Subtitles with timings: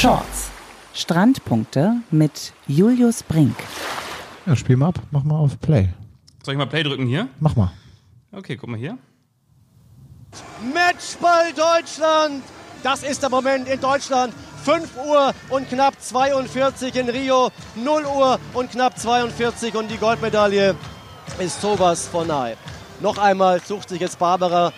[0.00, 0.50] Shorts.
[0.94, 3.54] Strandpunkte mit Julius Brink.
[4.46, 5.00] Ja, spiel mal ab.
[5.10, 5.90] Mach mal auf Play.
[6.42, 7.28] Soll ich mal Play drücken hier?
[7.38, 7.70] Mach mal.
[8.32, 8.96] Okay, guck mal hier.
[10.72, 12.42] Matchball Deutschland!
[12.82, 14.32] Das ist der Moment in Deutschland.
[14.64, 20.76] 5 Uhr und knapp 42 in Rio, 0 Uhr und knapp 42 und die Goldmedaille
[21.38, 22.56] ist sowas von nahe.
[23.00, 24.72] Noch einmal sucht sich jetzt Barbara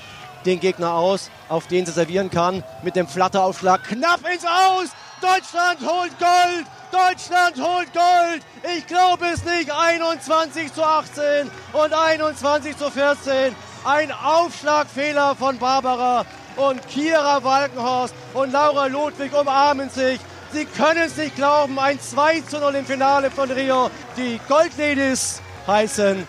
[0.44, 4.88] den Gegner aus, auf den sie servieren kann, mit dem Flatteraufschlag knapp ins Aus.
[5.22, 6.66] Deutschland holt Gold!
[6.90, 8.42] Deutschland holt Gold!
[8.76, 9.70] Ich glaube es nicht.
[9.70, 13.54] 21 zu 18 und 21 zu 14.
[13.84, 20.18] Ein Aufschlagfehler von Barbara und Kira Walkenhorst und Laura Ludwig umarmen sich.
[20.52, 21.78] Sie können es nicht glauben.
[21.78, 23.90] Ein 2 zu 0 im Finale von Rio.
[24.16, 26.26] Die Goldladies heißen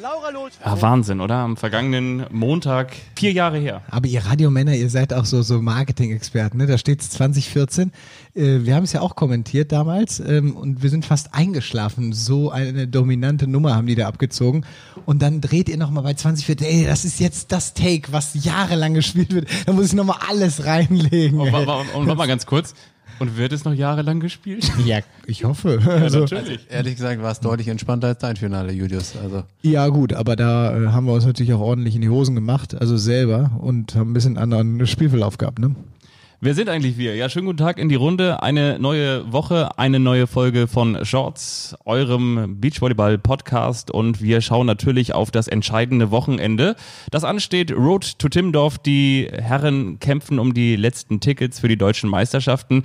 [0.00, 0.58] Laura Ludwig.
[0.64, 1.36] Ja, Wahnsinn, oder?
[1.36, 3.82] Am vergangenen Montag, vier Jahre her.
[3.90, 6.66] Aber ihr Radiomänner, ihr seid auch so, so Marketing-Experten, ne?
[6.66, 7.92] Da steht 2014.
[8.34, 12.12] Äh, wir haben es ja auch kommentiert damals ähm, und wir sind fast eingeschlafen.
[12.12, 14.64] So eine dominante Nummer haben die da abgezogen.
[15.04, 18.94] Und dann dreht ihr nochmal bei 2014, ey, das ist jetzt das Take, was jahrelang
[18.94, 19.48] gespielt wird.
[19.66, 21.40] Da muss ich nochmal alles reinlegen.
[21.40, 21.54] Und, ey.
[21.54, 22.74] und, und warte mal ganz kurz.
[23.18, 24.70] Und wird es noch jahrelang gespielt?
[24.84, 25.80] Ja, ich hoffe.
[25.84, 26.66] Also, natürlich.
[26.68, 29.14] Ehrlich gesagt war es deutlich entspannter als dein Finale, Julius.
[29.22, 32.34] Also ja, gut, aber da äh, haben wir uns natürlich auch ordentlich in die Hosen
[32.34, 35.76] gemacht, also selber und haben ein bisschen anderen Spielverlauf gehabt, ne?
[36.44, 37.14] Wer sind eigentlich wir?
[37.14, 38.42] Ja, schönen guten Tag in die Runde.
[38.42, 43.92] Eine neue Woche, eine neue Folge von Shorts, eurem Beachvolleyball-Podcast.
[43.92, 46.74] Und wir schauen natürlich auf das entscheidende Wochenende.
[47.12, 48.78] Das ansteht Road to Timmendorf.
[48.78, 52.82] Die Herren kämpfen um die letzten Tickets für die deutschen Meisterschaften.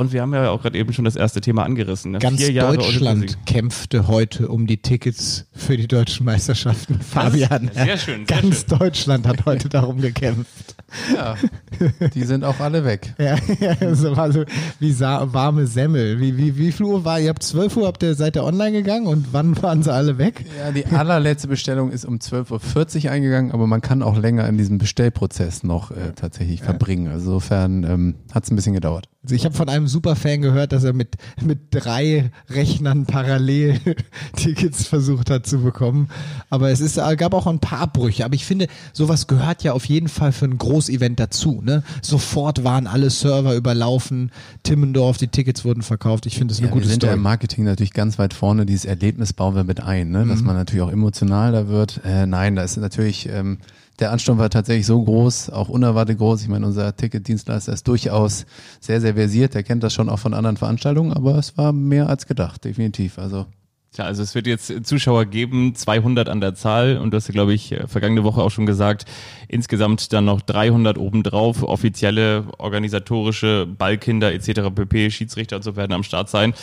[0.00, 2.12] Und wir haben ja auch gerade eben schon das erste Thema angerissen.
[2.12, 2.20] Ne?
[2.20, 6.98] Ganz Vier Jahre Deutschland kämpfte heute um die Tickets für die deutschen Meisterschaften.
[7.02, 8.78] Fabian, sehr schön, sehr ganz schön.
[8.78, 10.74] Deutschland hat heute darum gekämpft.
[11.14, 11.36] ja,
[12.14, 13.14] die sind auch alle weg.
[13.20, 14.44] Ja, ja so war so
[14.78, 16.18] wie warme Semmel.
[16.18, 17.20] Wie, wie, wie viel Uhr war?
[17.20, 20.16] Ihr habt 12 Uhr, habt ihr, seid ihr online gegangen und wann waren sie alle
[20.16, 20.46] weg?
[20.58, 24.56] Ja, die allerletzte Bestellung ist um 12.40 Uhr eingegangen, aber man kann auch länger in
[24.56, 27.08] diesem Bestellprozess noch äh, tatsächlich verbringen.
[27.08, 29.10] Also insofern ähm, hat es ein bisschen gedauert.
[29.22, 33.78] Also ich habe von einem Superfan gehört, dass er mit, mit drei Rechnern parallel
[34.36, 36.08] Tickets versucht hat zu bekommen.
[36.48, 38.24] Aber es ist, äh, gab auch ein paar Abbrüche.
[38.24, 41.60] Aber ich finde, sowas gehört ja auf jeden Fall für ein Großevent dazu.
[41.62, 41.82] Ne?
[42.00, 44.30] Sofort waren alle Server überlaufen,
[44.62, 46.24] Timmendorf, die Tickets wurden verkauft.
[46.24, 47.18] Ich finde das eine Ja, gute wir sind ja Story.
[47.18, 48.64] im Marketing natürlich ganz weit vorne.
[48.64, 50.24] Dieses Erlebnis bauen wir mit ein, ne?
[50.26, 52.00] dass man natürlich auch emotional da wird.
[52.06, 53.58] Äh, nein, da ist natürlich ähm,
[54.00, 56.42] der Ansturm war tatsächlich so groß, auch unerwartet groß.
[56.42, 58.46] Ich meine, unser Ticketdienstleister ist durchaus
[58.80, 59.54] sehr, sehr versiert.
[59.54, 63.18] Der kennt das schon auch von anderen Veranstaltungen, aber es war mehr als gedacht, definitiv.
[63.18, 63.46] Also
[63.92, 67.32] Tja, also es wird jetzt Zuschauer geben, 200 an der Zahl und du hast ja,
[67.32, 69.04] glaube ich, vergangene Woche auch schon gesagt,
[69.48, 74.70] insgesamt dann noch 300 obendrauf, offizielle, organisatorische Ballkinder etc.
[74.72, 76.54] pp, Schiedsrichter und so werden am Start sein.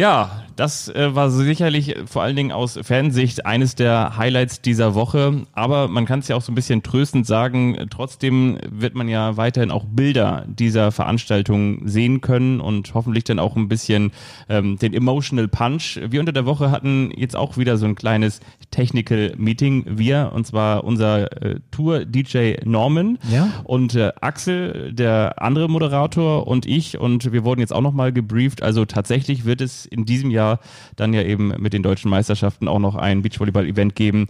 [0.00, 5.42] Ja, das äh, war sicherlich vor allen Dingen aus Fansicht eines der Highlights dieser Woche.
[5.52, 9.36] Aber man kann es ja auch so ein bisschen tröstend sagen, trotzdem wird man ja
[9.36, 14.12] weiterhin auch Bilder dieser Veranstaltung sehen können und hoffentlich dann auch ein bisschen
[14.48, 16.00] ähm, den Emotional Punch.
[16.08, 18.40] Wir unter der Woche hatten jetzt auch wieder so ein kleines
[18.70, 19.84] Technical Meeting.
[19.86, 23.48] Wir, und zwar unser äh, Tour-DJ Norman Ja.
[23.64, 28.62] und äh, Axel, der andere Moderator und ich und wir wurden jetzt auch nochmal gebrieft.
[28.62, 30.60] Also tatsächlich wird es in diesem Jahr
[30.96, 34.28] dann ja eben mit den deutschen Meisterschaften auch noch ein Beachvolleyball-Event geben,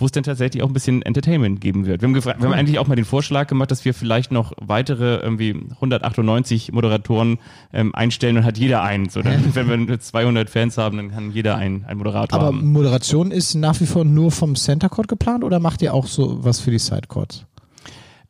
[0.00, 2.02] wo es dann tatsächlich auch ein bisschen Entertainment geben wird.
[2.02, 5.16] Wir haben, wir haben eigentlich auch mal den Vorschlag gemacht, dass wir vielleicht noch weitere
[5.16, 7.38] irgendwie 198 Moderatoren
[7.72, 9.08] ähm, einstellen und hat jeder einen.
[9.08, 12.66] So, dann, wenn wir 200 Fans haben, dann kann jeder einen, einen Moderator Aber haben.
[12.72, 16.44] Moderation ist nach wie vor nur vom Center Court geplant oder macht ihr auch so
[16.44, 17.44] was für die Sidecourts?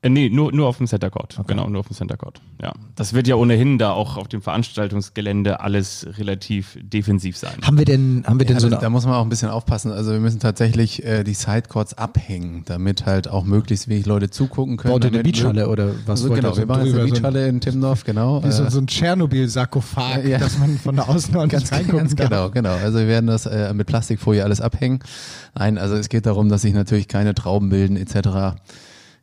[0.00, 1.40] Äh, nee, nur, nur auf dem Center Court.
[1.48, 2.40] Genau, nur auf dem Center Court.
[2.62, 2.72] Ja.
[2.94, 7.54] Das wird ja ohnehin da auch auf dem Veranstaltungsgelände alles relativ defensiv sein.
[7.64, 9.28] Haben wir denn, haben wir denn Ja, so da, eine da muss man auch ein
[9.28, 9.90] bisschen aufpassen.
[9.90, 14.76] Also wir müssen tatsächlich äh, die Sidecourts abhängen, damit halt auch möglichst wenig Leute zugucken
[14.76, 14.94] können.
[14.94, 17.22] Baut ihr eine Beachhalle oder was Also genau, wir machen jetzt eine drüber, so ein-
[17.32, 18.44] Beachhalle in Timmendorf, genau.
[18.44, 20.38] Wie so, Äh, so ein Tschernobyl-Sarkophag, Ja.
[20.38, 22.28] dass man von der Außen auch nicht Ganz, reingucken ganz darf.
[22.30, 22.74] genau, genau.
[22.76, 25.00] Also wir werden das äh, mit Plastikfolie alles abhängen.
[25.56, 28.56] Nein, also es geht darum, dass sich natürlich keine Trauben bilden etc.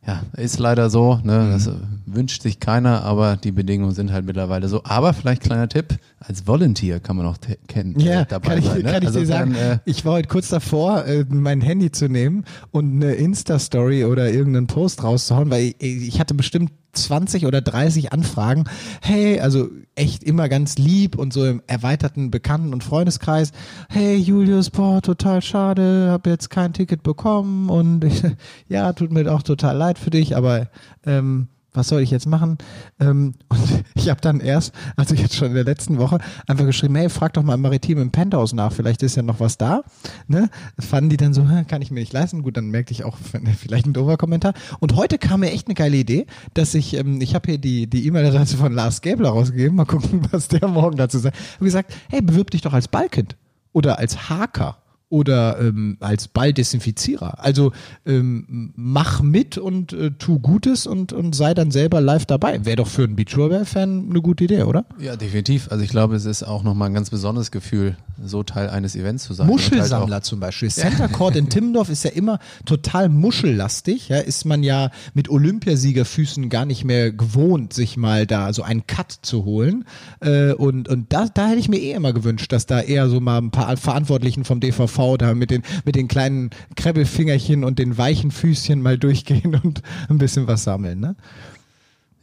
[0.06, 1.20] Ja, ist leider so.
[1.24, 1.38] Ne?
[1.38, 1.50] Mhm.
[1.50, 1.72] Das äh,
[2.06, 4.82] wünscht sich keiner, aber die Bedingungen sind halt mittlerweile so.
[4.84, 8.64] Aber vielleicht kleiner Tipp: Als Volunteer kann man auch kennen, Ja, äh, dabei kann ich,
[8.66, 8.82] sein.
[8.82, 8.92] Ne?
[8.92, 9.54] kann ich also dir sagen.
[9.54, 14.04] Dann, äh, ich war heute kurz davor, äh, mein Handy zu nehmen und eine Insta-Story
[14.04, 18.64] oder irgendeinen Post rauszuhauen, weil ich, ich hatte bestimmt 20 oder 30 Anfragen.
[19.00, 23.52] Hey, also echt immer ganz lieb und so im erweiterten Bekannten- und Freundeskreis.
[23.88, 28.04] Hey Julius, boah, total schade, habe jetzt kein Ticket bekommen und
[28.68, 30.68] ja, tut mir auch total leid für dich, aber
[31.04, 32.58] ähm, was soll ich jetzt machen?
[33.00, 36.94] Ähm, und ich habe dann erst, also jetzt schon in der letzten Woche, einfach geschrieben,
[36.96, 39.82] hey, frag doch mal im Maritim im Penthouse nach, vielleicht ist ja noch was da.
[40.28, 40.48] Ne?
[40.76, 42.42] Das fanden die dann so, "Hä, kann ich mir nicht leisten.
[42.42, 43.16] Gut, dann merkte ich auch
[43.58, 44.54] vielleicht ein doofer Kommentar.
[44.80, 47.86] Und heute kam mir echt eine geile Idee, dass ich, ähm, ich habe hier die
[47.86, 51.36] die E-Mail-Adresse von Lars Gäbler rausgegeben, mal gucken, was der morgen dazu sagt.
[51.36, 53.36] Ich habe gesagt, hey, bewirb dich doch als Ballkind
[53.72, 54.78] oder als Haker
[55.08, 57.42] oder ähm, als Balldesinfizierer.
[57.42, 57.72] Also
[58.04, 62.64] ähm, mach mit und äh, tu Gutes und, und sei dann selber live dabei.
[62.64, 64.84] Wäre doch für einen Beachvolleyball-Fan eine gute Idee, oder?
[64.98, 65.70] Ja, definitiv.
[65.70, 69.24] Also ich glaube, es ist auch nochmal ein ganz besonderes Gefühl, so Teil eines Events
[69.24, 69.46] zu sein.
[69.46, 70.70] Halt Muschelsammler zum Beispiel.
[70.70, 74.08] Center Court in Timmendorf ist ja immer total muschellastig.
[74.08, 78.86] Ja, ist man ja mit Olympiasiegerfüßen gar nicht mehr gewohnt, sich mal da so einen
[78.86, 79.84] Cut zu holen.
[80.20, 83.20] Äh, und und da, da hätte ich mir eh immer gewünscht, dass da eher so
[83.20, 87.98] mal ein paar Verantwortlichen vom DVV da mit den, mit den kleinen Krebbelfingerchen und den
[87.98, 91.00] weichen Füßchen mal durchgehen und ein bisschen was sammeln.
[91.00, 91.16] Ne?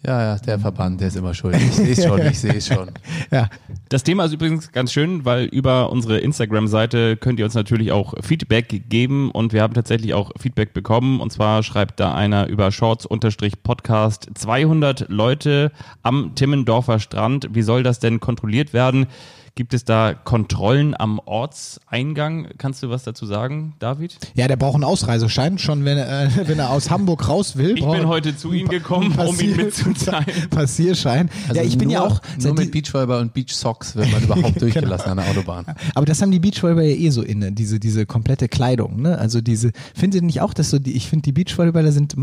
[0.06, 1.56] Ja, ja, der Verband, der ist immer schuld.
[1.56, 2.92] Ich sehe es schon, ich sehe es schon.
[3.32, 3.50] Ja,
[3.88, 8.14] Das Thema ist übrigens ganz schön, weil über unsere Instagram-Seite könnt ihr uns natürlich auch
[8.22, 12.72] Feedback geben und wir haben tatsächlich auch Feedback bekommen und zwar schreibt da einer über
[12.72, 15.72] Shorts-Podcast 200 Leute
[16.02, 17.50] am Timmendorfer Strand.
[17.54, 19.08] Wie soll das denn kontrolliert werden?
[19.56, 22.48] Gibt es da Kontrollen am Ortseingang?
[22.58, 24.18] Kannst du was dazu sagen, David?
[24.34, 27.78] ja, der braucht einen Ausreiseschein, schon wenn er, äh, wenn er aus Hamburg raus will.
[27.78, 30.26] Ich bin heute zu Ihnen gekommen, um ihn mitzuteilen.
[30.50, 31.30] Passierschein.
[31.48, 32.20] Also ja, ich bin nur, ja auch.
[32.42, 35.66] Nur mit Beachvolleyball und Beach Socks wird man überhaupt durchgelassen an der Autobahn.
[35.94, 39.20] Aber das haben die Beachvolleyballer ja eh so inne, diese, diese komplette Kleidung, ne?
[39.20, 42.16] Also diese, findet ihr nicht auch, dass so die, ich finde, die Beachvolleyballer sind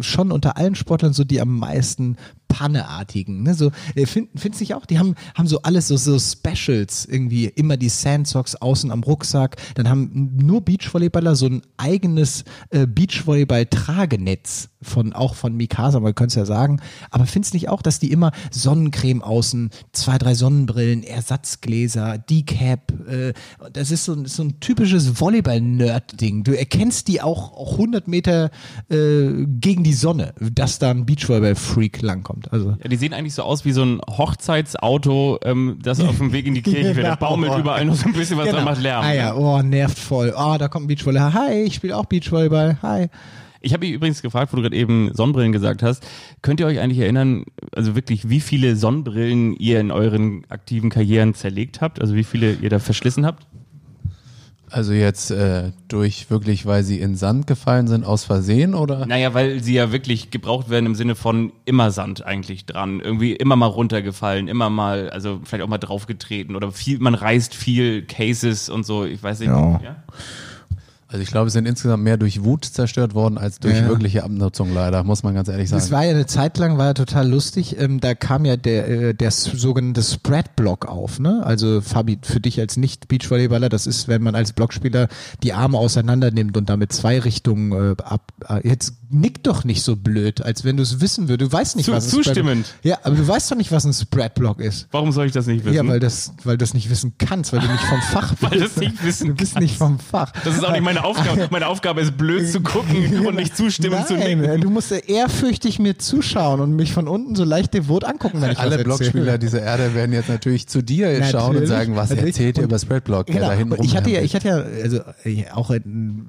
[0.00, 2.16] schon unter allen Sportlern so die am meisten
[2.48, 3.54] Panneartigen, ne?
[3.54, 4.86] So, äh, find, findest nicht auch?
[4.86, 9.56] Die haben, haben so alles, so, so Specials irgendwie, immer die Sandsocks außen am Rucksack,
[9.74, 16.28] dann haben nur Beachvolleyballer so ein eigenes äh, Beachvolleyball-Tragenetz von, auch von Mikasa, man könnte
[16.32, 16.80] es ja sagen.
[17.10, 22.92] Aber findest du nicht auch, dass die immer Sonnencreme außen, zwei, drei Sonnenbrillen, Ersatzgläser, Decap,
[23.08, 23.32] äh,
[23.72, 26.44] das ist so, ein- so ein typisches Volleyball-Nerd-Ding.
[26.44, 28.50] Du erkennst die auch, auch 100 Meter
[28.90, 32.52] äh, gegen die Sonne, dass da ein Beachvolleyball-Freak langkommt.
[32.52, 36.32] Also Ja, die sehen eigentlich so aus wie so ein Hochzeitsauto, ähm, das auf dem
[36.32, 36.94] Weg in die Kirche.
[36.94, 37.16] Da Genau.
[37.16, 39.04] baumelt überall nur so ein bisschen was dran, macht Lärm.
[39.04, 40.32] Ah ja, oh, nervt voll.
[40.36, 41.34] Oh, da kommt ein Beachvolleyball.
[41.34, 42.78] Hi, ich spiele auch Beachvolleyball.
[42.82, 43.08] Hi.
[43.60, 46.06] Ich habe mich übrigens gefragt, wo du gerade eben Sonnenbrillen gesagt hast.
[46.42, 51.34] Könnt ihr euch eigentlich erinnern, also wirklich, wie viele Sonnenbrillen ihr in euren aktiven Karrieren
[51.34, 52.00] zerlegt habt?
[52.00, 53.46] Also wie viele ihr da verschlissen habt?
[54.70, 59.06] Also jetzt äh, durch wirklich, weil sie in Sand gefallen sind, aus Versehen oder?
[59.06, 63.00] Naja, weil sie ja wirklich gebraucht werden im Sinne von immer Sand eigentlich dran.
[63.00, 67.54] Irgendwie immer mal runtergefallen, immer mal, also vielleicht auch mal draufgetreten oder viel, man reißt
[67.54, 69.48] viel Cases und so, ich weiß nicht.
[69.48, 69.80] Ja.
[69.82, 69.96] Ja?
[71.10, 73.88] Also ich glaube, es sind insgesamt mehr durch Wut zerstört worden als durch Ja.
[73.88, 75.80] wirkliche Abnutzung leider, muss man ganz ehrlich sagen.
[75.80, 77.78] Das war ja eine Zeit lang, war ja total lustig.
[77.80, 81.18] Ähm, da kam ja der, äh, der sogenannte Spread-Block auf.
[81.18, 81.40] Ne?
[81.42, 85.08] Also Fabi, für dich als Nicht-Beachvolleyballer, das ist, wenn man als Blockspieler
[85.42, 88.32] die Arme auseinander nimmt und damit zwei Richtungen äh, ab.
[88.46, 91.50] Äh, jetzt nick doch nicht so blöd, als wenn du es wissen würdest.
[91.50, 92.66] Du weißt nicht, Zu- was ein zustimmend.
[92.66, 94.88] Spread Ja, aber du weißt doch nicht, was ein Spread-Block ist.
[94.90, 95.74] Warum soll ich das nicht wissen?
[95.74, 98.42] Ja, weil das, weil du das nicht wissen kannst, weil du nicht vom Fach bist.
[98.52, 100.32] Weil du es nicht wissen Du bist nicht vom Fach.
[100.44, 101.48] das ist auch nicht meine Aufgabe.
[101.50, 104.60] Meine Aufgabe ist blöd zu gucken und nicht zustimmen zu Nein, nicken.
[104.60, 108.52] du musst ja ehrfürchtig mir zuschauen und mich von unten so leicht devot angucken, wenn
[108.52, 108.78] ich Alle.
[108.82, 112.34] Blockspieler dieser Erde werden jetzt natürlich zu dir jetzt schauen und Natürlich, sagen, was natürlich.
[112.36, 113.48] erzählt ihr über Spreadblock, der Genau.
[113.48, 115.00] da hinten ich hatte ja, ich hatte ja, also
[115.54, 115.70] auch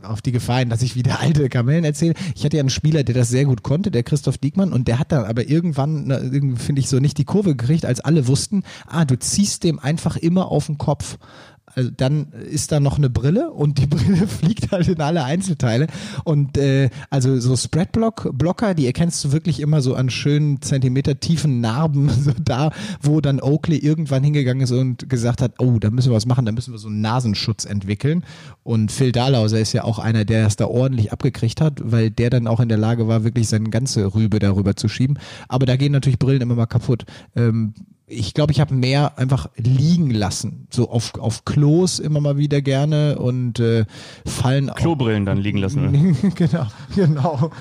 [0.03, 2.13] auf die Gefahr hin, dass ich wieder alte Kamellen erzähle.
[2.35, 4.99] Ich hatte ja einen Spieler, der das sehr gut konnte, der Christoph Diekmann, und der
[4.99, 9.05] hat dann aber irgendwann, finde ich so nicht die Kurve gekriegt, als alle wussten, ah,
[9.05, 11.17] du ziehst dem einfach immer auf den Kopf.
[11.79, 15.88] Also dann ist da noch eine Brille und die Brille fliegt halt in alle Einzelteile.
[16.25, 21.21] Und äh, also so Spreadblock, Blocker, die erkennst du wirklich immer so an schönen Zentimeter
[21.21, 22.71] tiefen Narben, so da,
[23.01, 26.45] wo dann Oakley irgendwann hingegangen ist und gesagt hat, oh, da müssen wir was machen,
[26.45, 28.25] da müssen wir so einen Nasenschutz entwickeln.
[28.63, 32.29] Und Phil Dahlhauser ist ja auch einer, der das da ordentlich abgekriegt hat, weil der
[32.29, 35.17] dann auch in der Lage war, wirklich seine ganze Rübe darüber zu schieben.
[35.48, 37.05] Aber da gehen natürlich Brillen immer mal kaputt.
[37.38, 37.74] Ähm,
[38.09, 42.61] ich glaube, ich habe mehr einfach liegen lassen, so auf, auf Klos immer mal wieder
[42.61, 43.85] gerne und äh,
[44.25, 44.71] fallen.
[44.75, 46.17] Klobrillen dann liegen lassen.
[46.35, 47.51] Genau, genau.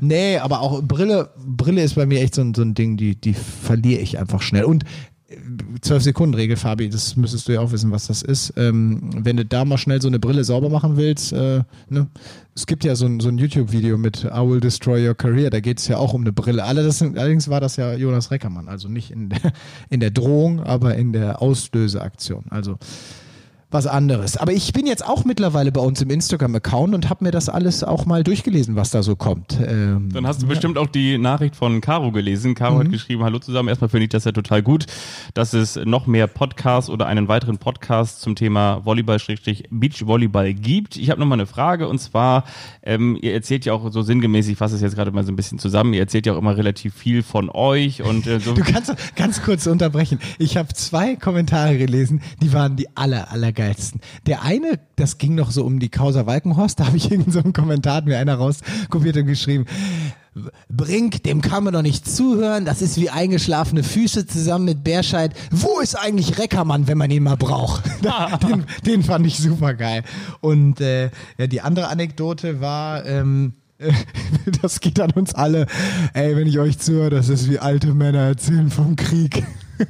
[0.00, 3.20] Nee, aber auch Brille, Brille ist bei mir echt so ein, so ein Ding, die,
[3.20, 4.64] die verliere ich einfach schnell.
[4.64, 4.84] Und
[5.28, 5.36] äh,
[5.80, 8.52] 12 Sekunden Regel, Fabi, das müsstest du ja auch wissen, was das ist.
[8.56, 12.08] Ähm, wenn du da mal schnell so eine Brille sauber machen willst, äh, ne?
[12.54, 15.60] es gibt ja so ein, so ein YouTube-Video mit I Will Destroy Your Career, da
[15.60, 16.64] geht es ja auch um eine Brille.
[16.64, 19.52] Allerdings war das ja Jonas Reckermann, also nicht in der,
[19.90, 22.46] in der Drohung, aber in der Auslöseaktion.
[22.50, 22.78] Also
[23.70, 24.36] was anderes.
[24.36, 27.84] Aber ich bin jetzt auch mittlerweile bei uns im Instagram-Account und habe mir das alles
[27.84, 29.58] auch mal durchgelesen, was da so kommt.
[29.60, 32.54] Ähm, Dann hast du bestimmt auch die Nachricht von Caro gelesen.
[32.54, 33.68] Caro hat geschrieben, hallo zusammen.
[33.68, 34.86] Erstmal finde ich das ja total gut,
[35.34, 40.96] dass es noch mehr Podcasts oder einen weiteren Podcast zum Thema Volleyball-Beachvolleyball gibt.
[40.96, 42.44] Ich habe noch mal eine Frage und zwar,
[42.82, 45.36] ähm, ihr erzählt ja auch so sinngemäß, ich fasse es jetzt gerade mal so ein
[45.36, 48.54] bisschen zusammen, ihr erzählt ja auch immer relativ viel von euch und äh, so.
[48.54, 50.20] Du kannst ganz kurz unterbrechen.
[50.38, 54.00] Ich habe zwei Kommentare gelesen, die waren die aller, allergeilsten.
[54.26, 57.40] Der eine, das ging noch so um die Causa Walkenhorst, da habe ich irgendeinen so
[57.40, 59.66] einen Kommentar, mir einer rauskopiert und geschrieben,
[60.68, 65.34] Brink, dem kann man doch nicht zuhören, das ist wie eingeschlafene Füße zusammen mit Bärscheid.
[65.50, 67.84] Wo ist eigentlich Reckermann, wenn man ihn mal braucht?
[68.48, 70.04] den, den fand ich super geil.
[70.40, 73.54] Und äh, ja, die andere Anekdote war, ähm,
[74.62, 75.66] das geht an uns alle.
[76.12, 79.44] Ey, wenn ich euch zuhöre, das ist wie alte Männer erzählen vom Krieg.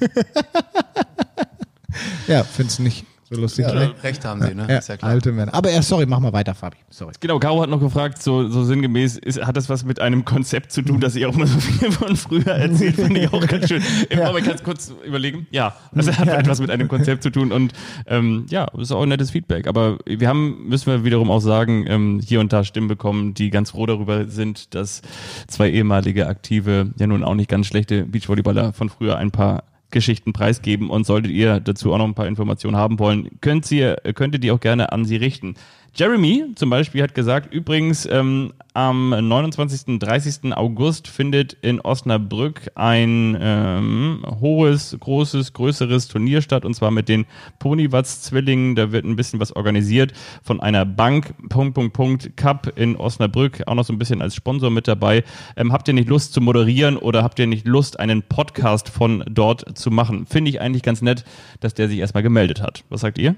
[2.26, 3.66] ja, find's nicht so lustig.
[3.66, 3.92] Ja?
[4.02, 4.66] Recht haben sie, ne?
[4.68, 5.10] Ja, ist ja klar.
[5.10, 5.52] alte Männer.
[5.52, 6.78] Aber ja, sorry, mach mal weiter, Fabi.
[6.88, 7.12] Sorry.
[7.20, 10.72] Genau, Caro hat noch gefragt, so, so sinngemäß, ist, hat das was mit einem Konzept
[10.72, 13.68] zu tun, dass ihr auch mal so viel von früher erzählt, finde ich auch ganz
[13.68, 13.82] schön.
[14.08, 15.46] Im Moment kannst du kurz überlegen.
[15.50, 17.72] Ja, das hat etwas mit einem Konzept zu tun und
[18.06, 19.66] ähm, ja, das ist auch ein nettes Feedback.
[19.66, 23.50] Aber wir haben, müssen wir wiederum auch sagen, ähm, hier und da Stimmen bekommen, die
[23.50, 25.02] ganz froh darüber sind, dass
[25.48, 30.32] zwei ehemalige Aktive, ja nun auch nicht ganz schlechte Beachvolleyballer von früher ein paar Geschichten
[30.32, 34.34] preisgeben und solltet ihr dazu auch noch ein paar Informationen haben wollen, könnt ihr, könnt
[34.34, 35.54] ihr die auch gerne an sie richten.
[35.94, 39.88] Jeremy zum Beispiel hat gesagt, übrigens ähm, am 29.
[39.88, 40.54] und 30.
[40.56, 47.26] August findet in Osnabrück ein ähm, hohes, großes, größeres Turnier statt und zwar mit den
[47.58, 48.76] Ponywatz-Zwillingen.
[48.76, 50.12] Da wird ein bisschen was organisiert
[50.44, 54.36] von einer Bank, Punkt, Punkt, Punkt, Cup in Osnabrück, auch noch so ein bisschen als
[54.36, 55.24] Sponsor mit dabei.
[55.56, 59.24] Ähm, habt ihr nicht Lust zu moderieren oder habt ihr nicht Lust, einen Podcast von
[59.28, 60.26] dort zu machen?
[60.26, 61.24] Finde ich eigentlich ganz nett,
[61.58, 62.84] dass der sich erstmal gemeldet hat.
[62.90, 63.34] Was sagt ihr?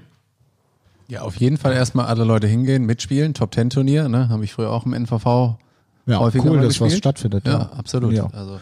[1.11, 3.33] Ja, auf jeden Fall erstmal alle Leute hingehen, mitspielen.
[3.33, 4.29] Top Ten Turnier, ne?
[4.29, 5.57] Habe ich früher auch im NVV
[6.05, 7.45] Ja, häufiger cool, dass was stattfindet.
[7.45, 8.13] Ja, absolut.
[8.13, 8.27] Ja.
[8.31, 8.61] Also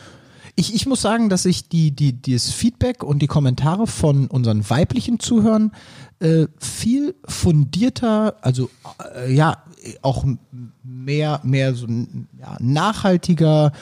[0.55, 4.67] Ich, ich muss sagen, dass ich die, die, das Feedback und die Kommentare von unseren
[4.67, 5.73] weiblichen Zuhörern
[6.21, 8.71] äh, viel fundierter, also
[9.15, 9.57] äh, ja,
[10.01, 10.25] auch
[10.83, 13.73] mehr, mehr so ja, nachhaltiger,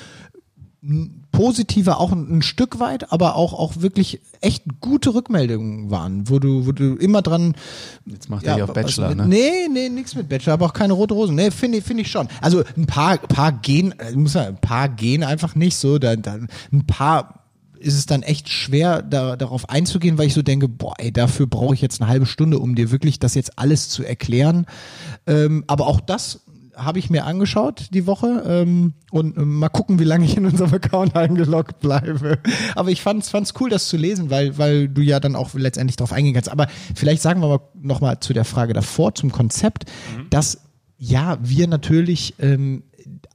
[1.31, 6.39] positiver auch ein, ein Stück weit, aber auch, auch wirklich echt gute Rückmeldungen waren, wo
[6.39, 7.55] du, wo du immer dran
[8.05, 9.23] jetzt macht er hier auf Bachelor, was ne?
[9.23, 11.35] mit, Nee, nee, nix mit Bachelor, aber auch keine rote Rosen.
[11.35, 12.27] Nee, finde ich, finde ich schon.
[12.41, 15.97] Also ein paar, paar gehen, äh, muss man, ein paar gehen einfach nicht so.
[15.97, 16.37] Da, da,
[16.71, 17.47] ein paar
[17.79, 21.47] ist es dann echt schwer, da, darauf einzugehen, weil ich so denke, boah, ey, dafür
[21.47, 24.65] brauche ich jetzt eine halbe Stunde, um dir wirklich das jetzt alles zu erklären.
[25.25, 26.41] Ähm, aber auch das
[26.77, 30.45] habe ich mir angeschaut die Woche ähm, und ähm, mal gucken, wie lange ich in
[30.45, 32.39] unserem Account eingeloggt bleibe.
[32.75, 35.95] Aber ich fand's fand's cool, das zu lesen, weil weil du ja dann auch letztendlich
[35.95, 36.49] darauf eingehen kannst.
[36.49, 39.85] Aber vielleicht sagen wir mal noch mal zu der Frage davor zum Konzept,
[40.29, 40.61] dass
[40.97, 42.83] ja wir natürlich ähm,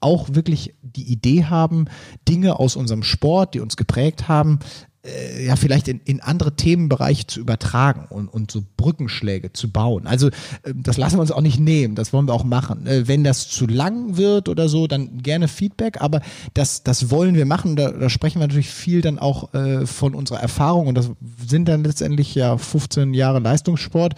[0.00, 1.86] auch wirklich die Idee haben,
[2.28, 4.58] Dinge aus unserem Sport, die uns geprägt haben,
[5.04, 10.06] äh, ja vielleicht in, in andere Themenbereiche zu übertragen und, und so Brückenschläge zu bauen.
[10.06, 12.86] Also äh, das lassen wir uns auch nicht nehmen, das wollen wir auch machen.
[12.86, 16.20] Äh, wenn das zu lang wird oder so, dann gerne Feedback, aber
[16.54, 17.76] das, das wollen wir machen.
[17.76, 21.10] Da, da sprechen wir natürlich viel dann auch äh, von unserer Erfahrung und das
[21.46, 24.14] sind dann letztendlich ja 15 Jahre Leistungssport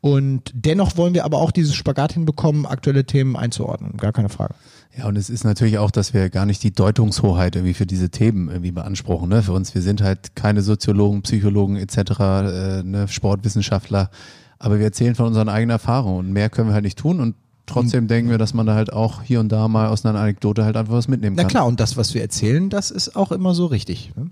[0.00, 4.54] und dennoch wollen wir aber auch dieses Spagat hinbekommen, aktuelle Themen einzuordnen, gar keine Frage.
[4.98, 8.08] Ja, und es ist natürlich auch, dass wir gar nicht die Deutungshoheit irgendwie für diese
[8.08, 9.28] Themen irgendwie beanspruchen.
[9.28, 9.42] Ne?
[9.42, 13.06] Für uns, wir sind halt keine Soziologen, Psychologen etc., äh, ne?
[13.06, 14.10] Sportwissenschaftler,
[14.58, 17.34] aber wir erzählen von unseren eigenen Erfahrungen und mehr können wir halt nicht tun und
[17.66, 20.64] trotzdem denken wir, dass man da halt auch hier und da mal aus einer Anekdote
[20.64, 21.50] halt einfach was mitnehmen Na kann.
[21.50, 24.12] klar, und das, was wir erzählen, das ist auch immer so richtig.
[24.16, 24.30] Ne?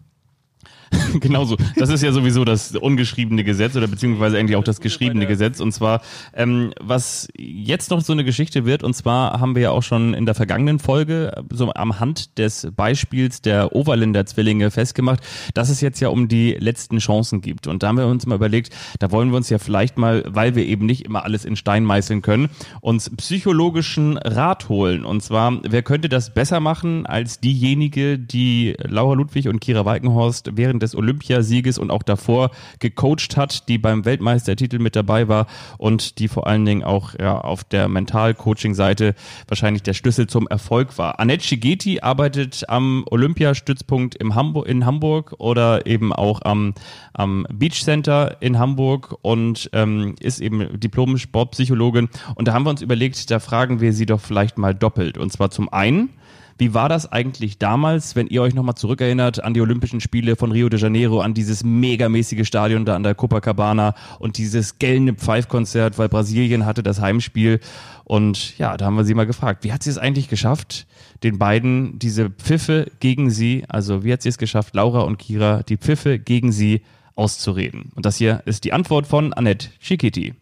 [1.20, 1.56] Genauso.
[1.76, 5.60] Das ist ja sowieso das ungeschriebene Gesetz oder beziehungsweise eigentlich auch das geschriebene Gesetz.
[5.60, 6.02] Und zwar,
[6.34, 10.14] ähm, was jetzt noch so eine Geschichte wird, und zwar haben wir ja auch schon
[10.14, 15.20] in der vergangenen Folge äh, so am Hand des Beispiels der Overländer Zwillinge festgemacht,
[15.54, 17.66] dass es jetzt ja um die letzten Chancen gibt.
[17.66, 20.54] Und da haben wir uns mal überlegt, da wollen wir uns ja vielleicht mal, weil
[20.54, 22.48] wir eben nicht immer alles in Stein meißeln können,
[22.80, 25.04] uns psychologischen Rat holen.
[25.04, 30.50] Und zwar, wer könnte das besser machen als diejenige, die Laura Ludwig und Kira Walkenhorst
[30.54, 35.46] während des Olympiasieges und auch davor gecoacht hat, die beim Weltmeistertitel mit dabei war
[35.78, 39.14] und die vor allen Dingen auch ja, auf der Mental-Coaching-Seite
[39.48, 41.18] wahrscheinlich der Schlüssel zum Erfolg war.
[41.18, 46.74] Annette Schigeti arbeitet am Olympiastützpunkt im Hamburg, in Hamburg oder eben auch am,
[47.12, 52.08] am Beach Center in Hamburg und ähm, ist eben Diplom-Sportpsychologin.
[52.34, 55.18] Und da haben wir uns überlegt, da fragen wir sie doch vielleicht mal doppelt.
[55.18, 56.10] Und zwar zum einen,
[56.56, 60.52] Wie war das eigentlich damals, wenn ihr euch nochmal zurückerinnert an die Olympischen Spiele von
[60.52, 65.98] Rio de Janeiro, an dieses megamäßige Stadion da an der Copacabana und dieses gellende Pfeifkonzert,
[65.98, 67.60] weil Brasilien hatte das Heimspiel.
[68.04, 70.86] Und ja, da haben wir sie mal gefragt, wie hat sie es eigentlich geschafft,
[71.22, 75.62] den beiden diese Pfiffe gegen sie, also wie hat sie es geschafft, Laura und Kira,
[75.62, 76.82] die Pfiffe gegen sie
[77.16, 77.90] auszureden?
[77.94, 80.34] Und das hier ist die Antwort von Annette Schikiti.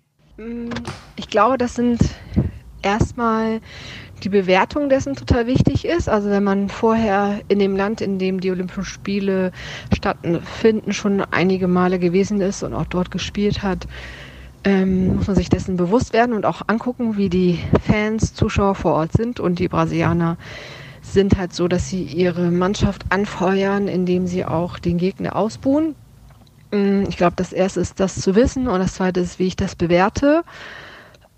[1.16, 2.00] Ich glaube, das sind
[2.82, 3.60] erstmal
[4.22, 6.08] die Bewertung dessen total wichtig ist.
[6.08, 9.52] Also wenn man vorher in dem Land, in dem die Olympischen Spiele
[9.94, 13.86] stattfinden, schon einige Male gewesen ist und auch dort gespielt hat,
[14.64, 18.94] ähm, muss man sich dessen bewusst werden und auch angucken, wie die Fans, Zuschauer vor
[18.94, 19.40] Ort sind.
[19.40, 20.36] Und die Brasilianer
[21.00, 25.96] sind halt so, dass sie ihre Mannschaft anfeuern, indem sie auch den Gegner ausbuhen.
[26.70, 29.56] Mm, ich glaube, das erste ist das zu wissen und das zweite ist, wie ich
[29.56, 30.44] das bewerte.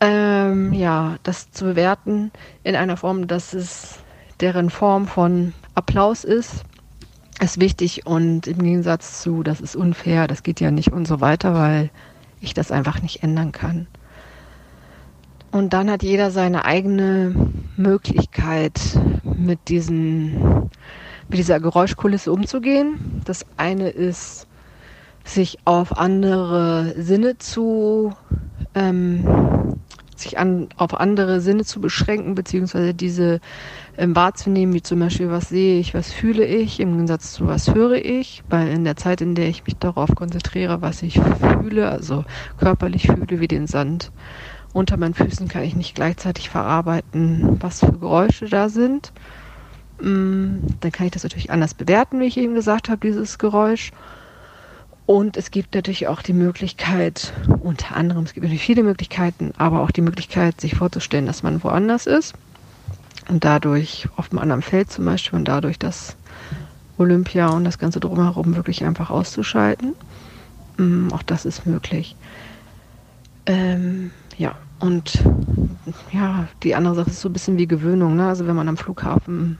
[0.05, 2.31] Ähm, ja, das zu bewerten
[2.63, 3.99] in einer Form, dass es
[4.41, 6.65] deren Form von Applaus ist,
[7.41, 11.21] ist wichtig und im Gegensatz zu, das ist unfair, das geht ja nicht und so
[11.21, 11.91] weiter, weil
[12.41, 13.87] ich das einfach nicht ändern kann.
[15.51, 17.35] Und dann hat jeder seine eigene
[17.77, 18.81] Möglichkeit,
[19.23, 20.69] mit, diesen,
[21.29, 23.23] mit dieser Geräuschkulisse umzugehen.
[23.25, 24.47] Das eine ist,
[25.25, 28.13] sich auf andere Sinne zu
[28.75, 29.74] ähm,
[30.21, 33.40] sich an, auf andere Sinne zu beschränken, beziehungsweise diese
[33.97, 37.75] ähm, wahrzunehmen, wie zum Beispiel, was sehe ich, was fühle ich, im Gegensatz zu was
[37.75, 41.21] höre ich, weil in der Zeit, in der ich mich darauf konzentriere, was ich
[41.61, 42.25] fühle, also
[42.59, 44.11] körperlich fühle, wie den Sand
[44.73, 49.12] unter meinen Füßen, kann ich nicht gleichzeitig verarbeiten, was für Geräusche da sind.
[50.00, 53.92] Mm, dann kann ich das natürlich anders bewerten, wie ich eben gesagt habe, dieses Geräusch.
[55.07, 59.83] Und es gibt natürlich auch die Möglichkeit, unter anderem, es gibt natürlich viele Möglichkeiten, aber
[59.83, 62.35] auch die Möglichkeit, sich vorzustellen, dass man woanders ist
[63.29, 66.17] und dadurch auf einem anderen Feld zum Beispiel und dadurch das
[66.97, 69.95] Olympia und das Ganze drumherum wirklich einfach auszuschalten.
[70.79, 72.17] Ähm, auch das ist möglich.
[73.47, 75.23] Ähm, ja, und
[76.13, 78.17] ja, die andere Sache ist so ein bisschen wie Gewöhnung.
[78.17, 78.27] Ne?
[78.27, 79.59] Also wenn man am Flughafen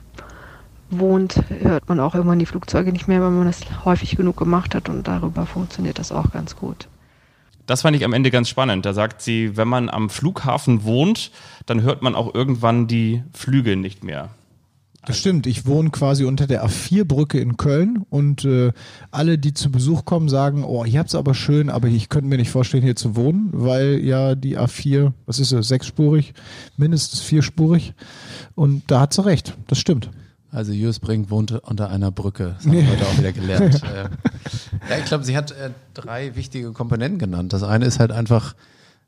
[0.89, 4.75] wohnt, hört man auch irgendwann die Flugzeuge nicht mehr, weil man das häufig genug gemacht
[4.75, 6.87] hat und darüber funktioniert das auch ganz gut.
[7.65, 8.85] Das fand ich am Ende ganz spannend.
[8.85, 11.31] Da sagt sie, wenn man am Flughafen wohnt,
[11.65, 14.29] dann hört man auch irgendwann die Flügel nicht mehr.
[15.05, 15.45] Das stimmt.
[15.45, 18.71] Ich wohne quasi unter der A4-Brücke in Köln und äh,
[19.11, 22.37] alle, die zu Besuch kommen, sagen, oh, hier hab's aber schön, aber ich könnte mir
[22.37, 26.33] nicht vorstellen, hier zu wohnen, weil ja die A4, was ist es, sechsspurig,
[26.75, 27.93] mindestens vierspurig.
[28.55, 29.55] Und da hat sie recht.
[29.67, 30.09] Das stimmt.
[30.55, 32.55] Also Jus Brink wohnt unter einer Brücke.
[32.57, 33.81] Das haben wir heute auch wieder gelernt.
[33.83, 34.03] Äh,
[34.89, 37.51] ja, ich glaube, sie hat äh, drei wichtige Komponenten genannt.
[37.51, 38.55] Das eine ist halt einfach,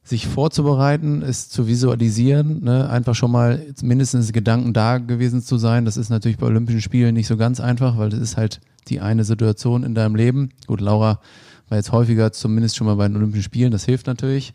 [0.03, 2.89] sich vorzubereiten, es zu visualisieren, ne?
[2.89, 5.83] einfach schon mal mindestens Gedanken da gewesen zu sein.
[5.85, 9.01] Das ist natürlich bei Olympischen Spielen nicht so ganz einfach, weil das ist halt die
[9.01, 10.49] eine Situation in deinem Leben.
[10.65, 11.19] Gut, Laura
[11.67, 14.53] war jetzt häufiger zumindest schon mal bei den Olympischen Spielen, das hilft natürlich.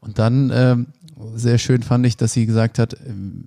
[0.00, 0.86] Und dann ähm,
[1.34, 2.96] sehr schön fand ich, dass sie gesagt hat,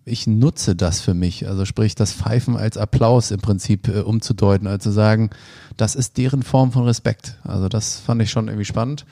[0.06, 1.48] ich nutze das für mich.
[1.48, 5.30] Also sprich, das Pfeifen als Applaus im Prinzip äh, umzudeuten, also zu sagen,
[5.78, 7.40] das ist deren Form von Respekt.
[7.44, 9.06] Also das fand ich schon irgendwie spannend.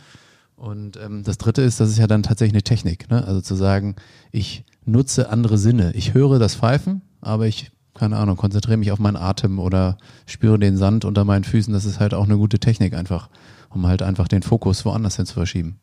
[0.55, 3.09] Und ähm, das Dritte ist, das ist ja dann tatsächlich eine Technik.
[3.09, 3.25] Ne?
[3.25, 3.95] Also zu sagen,
[4.31, 5.93] ich nutze andere Sinne.
[5.93, 10.59] Ich höre das Pfeifen, aber ich, keine Ahnung, konzentriere mich auf meinen Atem oder spüre
[10.59, 11.73] den Sand unter meinen Füßen.
[11.73, 13.29] Das ist halt auch eine gute Technik einfach,
[13.69, 15.79] um halt einfach den Fokus woanders hin zu verschieben.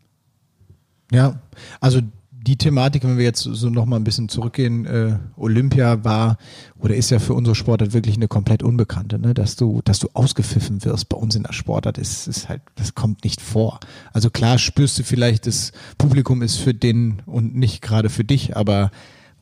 [1.11, 1.41] Ja,
[1.81, 2.01] also
[2.47, 6.39] die Thematik, wenn wir jetzt so noch mal ein bisschen zurückgehen, äh, Olympia war
[6.79, 9.35] oder ist ja für unsere Sportart wirklich eine komplett unbekannte, ne?
[9.35, 12.95] dass du, dass du ausgepfiffen wirst bei uns in der Sportart, ist, ist halt, das
[12.95, 13.81] kommt nicht vor.
[14.13, 18.57] Also klar spürst du vielleicht, das Publikum ist für den und nicht gerade für dich,
[18.57, 18.91] aber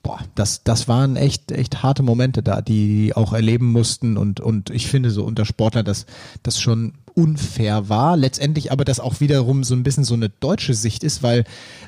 [0.03, 4.71] boah, das, das waren echt, echt harte Momente da, die auch erleben mussten und, und
[4.71, 6.07] ich finde so unter Sportler, dass
[6.43, 8.17] das schon unfair war.
[8.17, 11.45] Letztendlich aber das auch wiederum so ein bisschen so eine deutsche Sicht ist, weil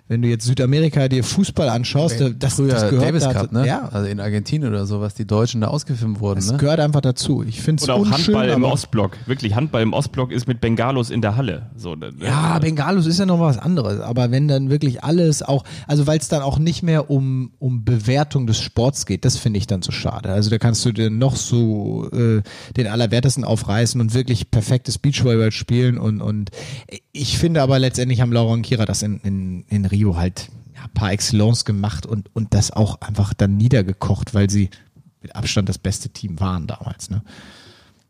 [0.09, 3.67] wenn du jetzt Südamerika dir Fußball anschaust, das, Früher das gehört Davis da, Cup, ne?
[3.67, 6.37] ja, Also in Argentinien oder sowas, die Deutschen da ausgefilmt wurden.
[6.41, 6.59] das Ne?
[6.59, 7.43] gehört einfach dazu.
[7.43, 9.17] Ich finde es Oder auch Handball im Ostblock.
[9.27, 11.71] Wirklich, Handball im Ostblock ist mit Bengalos in der Halle.
[11.77, 12.11] So, ne?
[12.25, 16.19] Ja, Bengalus ist ja noch was anderes, aber wenn dann wirklich alles auch, also weil
[16.19, 19.83] es dann auch nicht mehr um, um Bewertung des Sports geht, das finde ich dann
[19.83, 20.29] so schade.
[20.31, 22.43] Also da kannst du dir noch so äh,
[22.77, 26.51] den Allerwertesten aufreißen und wirklich perfektes Beachvolleyball spielen und, und
[27.13, 30.83] ich finde aber letztendlich haben Laura und Kira das in, in, in Rio halt ja,
[30.95, 34.71] par excellence gemacht und, und das auch einfach dann niedergekocht, weil sie
[35.23, 37.11] mit Abstand das beste Team waren damals.
[37.11, 37.23] Ne?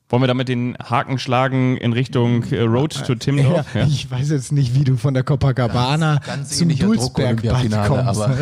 [0.09, 3.67] Wollen wir damit den Haken schlagen in Richtung äh, Road to Timdorf?
[3.75, 7.89] Ja, Ich weiß jetzt nicht, wie du von der Copacabana Ganz zum ähnlicher Dulsberg Druck-Olympiafinale,
[7.89, 8.21] kommst.
[8.21, 8.37] aber-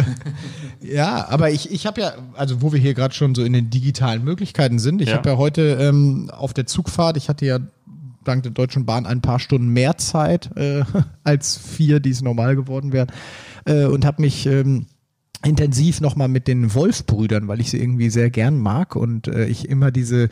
[0.83, 3.71] ja, aber ich, ich habe ja, also wo wir hier gerade schon so in den
[3.71, 5.17] digitalen Möglichkeiten sind, ich Ja.
[5.17, 7.59] habe ja heute ähm, auf der Zugfahrt, ich hatte ja
[8.25, 10.85] dank der Deutschen Bahn ein paar Stunden mehr Zeit äh,
[11.25, 13.09] als vier, die es normal geworden wären,
[13.65, 14.87] äh, und habe mich ähm,
[15.45, 19.69] intensiv nochmal mit den Wolf-Brüdern, weil ich sie irgendwie sehr gern mag und äh, ich
[19.69, 20.29] immer diese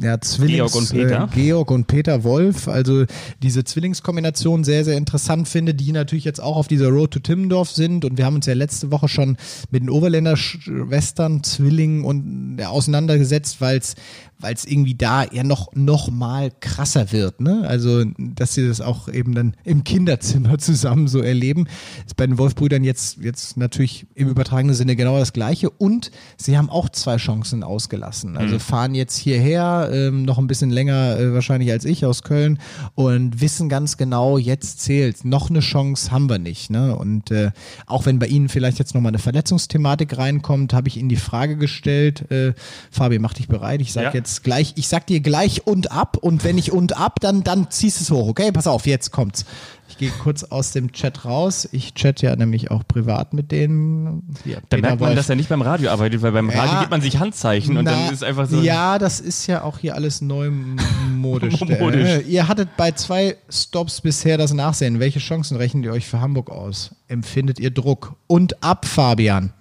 [0.00, 1.24] ja, Zwillings, Georg und Peter.
[1.24, 3.04] Äh, Georg und Peter Wolf, also
[3.42, 7.70] diese Zwillingskombination sehr, sehr interessant finde, die natürlich jetzt auch auf dieser Road to Timmendorf
[7.70, 9.36] sind und wir haben uns ja letzte Woche schon
[9.70, 13.94] mit den Oberländer Schwestern, Zwillingen und ja, auseinandergesetzt, weil es
[14.42, 17.64] weil es irgendwie da ja noch, noch mal krasser wird, ne?
[17.66, 21.66] Also, dass sie das auch eben dann im Kinderzimmer zusammen so erleben.
[22.06, 26.58] Ist bei den Wolfbrüdern jetzt, jetzt natürlich im übertragenen Sinne genau das Gleiche und sie
[26.58, 28.36] haben auch zwei Chancen ausgelassen.
[28.36, 32.58] Also fahren jetzt hierher, ähm, noch ein bisschen länger äh, wahrscheinlich als ich aus Köln
[32.94, 35.24] und wissen ganz genau, jetzt zählt.
[35.24, 36.96] Noch eine Chance haben wir nicht, ne?
[36.96, 37.50] Und äh,
[37.86, 41.56] auch wenn bei Ihnen vielleicht jetzt nochmal eine Verletzungsthematik reinkommt, habe ich Ihnen die Frage
[41.56, 42.54] gestellt, äh,
[42.90, 44.10] Fabi, mach dich bereit, ich sag Ja.
[44.14, 47.70] jetzt gleich, ich sag dir gleich und ab und wenn ich und ab, dann, dann
[47.70, 48.50] ziehst es hoch, okay?
[48.52, 49.44] Pass auf, jetzt kommt's.
[49.90, 51.68] Ich gehe kurz aus dem Chat raus.
[51.70, 54.34] Ich chatte ja nämlich auch privat mit denen.
[54.42, 55.16] Hier, Da merkt man, Wolf.
[55.16, 56.60] dass er nicht beim Radio arbeitet, weil beim Ja.
[56.62, 58.62] Radio gibt man sich Handzeichen und Na, dann ist einfach so.
[58.62, 61.60] Ja, das ist ja auch hier alles neumodisch.
[61.60, 62.08] Modisch.
[62.08, 64.98] Äh, ihr hattet bei zwei Stops bisher das Nachsehen.
[64.98, 66.92] Welche Chancen rechnet ihr euch für Hamburg aus?
[67.08, 68.14] Empfindet ihr Druck?
[68.28, 69.52] Und ab, Fabian.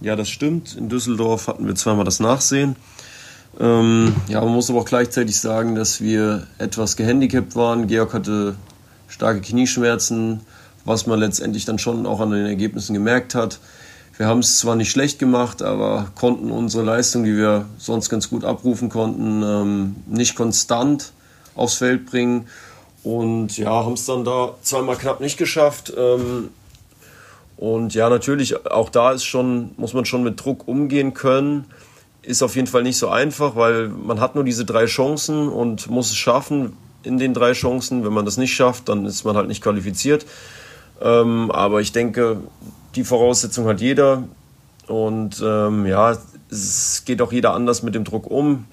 [0.00, 0.74] Ja, das stimmt.
[0.76, 2.76] In Düsseldorf hatten wir zweimal das Nachsehen.
[3.60, 7.86] Ähm, ja, man muss aber auch gleichzeitig sagen, dass wir etwas gehandicapt waren.
[7.86, 8.56] Georg hatte
[9.06, 10.40] starke Knieschmerzen,
[10.86, 13.58] was man letztendlich dann schon auch an den Ergebnissen gemerkt hat.
[14.16, 18.30] Wir haben es zwar nicht schlecht gemacht, aber konnten unsere Leistung, die wir sonst ganz
[18.30, 21.12] gut abrufen konnten, ähm, nicht konstant
[21.54, 22.46] aufs Feld bringen.
[23.02, 25.92] Und ja, haben es dann da zweimal knapp nicht geschafft.
[25.96, 26.48] Ähm,
[27.56, 31.66] und ja, natürlich, auch da ist schon, muss man schon mit Druck umgehen können.
[32.22, 35.88] Ist auf jeden Fall nicht so einfach, weil man hat nur diese drei Chancen und
[35.88, 38.04] muss es schaffen in den drei Chancen.
[38.04, 40.26] Wenn man das nicht schafft, dann ist man halt nicht qualifiziert.
[41.00, 42.38] Ähm, aber ich denke,
[42.94, 44.24] die Voraussetzung hat jeder.
[44.86, 46.16] Und ähm, ja,
[46.50, 48.66] es geht auch jeder anders mit dem Druck um.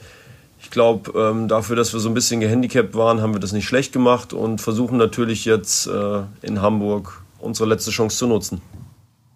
[0.59, 3.65] Ich glaube, ähm, dafür, dass wir so ein bisschen gehandicapt waren, haben wir das nicht
[3.65, 8.61] schlecht gemacht und versuchen natürlich jetzt äh, in Hamburg unsere letzte Chance zu nutzen.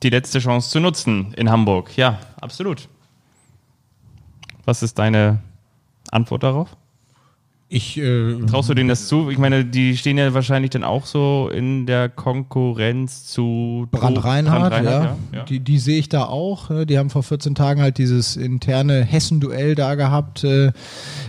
[0.03, 1.95] Die letzte Chance zu nutzen in Hamburg.
[1.95, 2.87] Ja, absolut.
[4.65, 5.39] Was ist deine
[6.11, 6.75] Antwort darauf?
[7.73, 9.29] Ich, äh, Traust du denen das zu?
[9.29, 14.71] Ich meine, die stehen ja wahrscheinlich dann auch so in der Konkurrenz zu Brand Reinhardt,
[14.71, 15.15] Brand ja.
[15.31, 15.43] ja.
[15.43, 16.69] Die, die sehe ich da auch.
[16.69, 16.85] ne?
[16.85, 20.73] Die haben vor 14 Tagen halt dieses interne Hessen-Duell da gehabt, äh,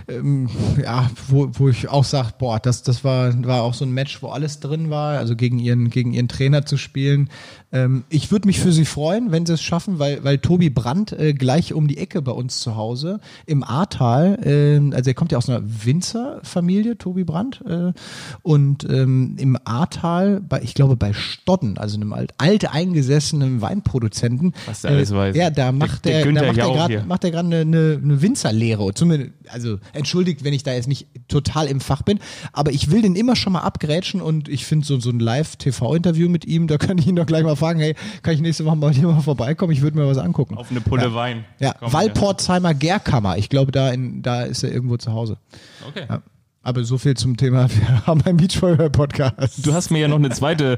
[0.09, 0.49] ähm,
[0.83, 4.21] ja, wo, wo ich auch sage, boah, das, das war, war auch so ein Match,
[4.21, 7.29] wo alles drin war, also gegen ihren, gegen ihren Trainer zu spielen.
[7.73, 11.11] Ähm, ich würde mich für sie freuen, wenn sie es schaffen, weil, weil Tobi Brandt
[11.11, 15.31] äh, gleich um die Ecke bei uns zu Hause im Ahrtal, äh, also er kommt
[15.31, 17.91] ja aus einer Winzerfamilie, Tobi Brandt, äh,
[18.43, 24.53] und ähm, im Ahrtal, bei, ich glaube bei Stodden, also einem alt, alt eingesessenen Weinproduzenten,
[24.67, 25.35] Was der alles weiß.
[25.35, 27.03] ja, da macht der der, er hier.
[27.07, 28.93] macht er gerade eine, eine, eine Winzerlehre.
[28.93, 32.19] Zumindest, also entschuldigt, wenn ich da jetzt nicht total im Fach bin,
[32.51, 36.29] aber ich will den immer schon mal abgrätschen und ich finde so, so ein Live-TV-Interview
[36.29, 38.75] mit ihm, da kann ich ihn doch gleich mal fragen, hey, kann ich nächste Woche
[38.75, 39.71] mal hier mal vorbeikommen?
[39.71, 40.57] Ich würde mir was angucken.
[40.57, 41.13] Auf eine Pulle ja.
[41.13, 41.45] Wein.
[41.59, 43.37] Ja, Komm, Walportsheimer Gärkammer.
[43.37, 45.37] Ich glaube, da, in, da ist er irgendwo zu Hause.
[45.87, 46.05] Okay.
[46.09, 46.21] Ja.
[46.61, 49.65] Aber so viel zum Thema, wir haben einen Beachvolleyball-Podcast.
[49.65, 50.77] Du hast mir ja noch eine zweite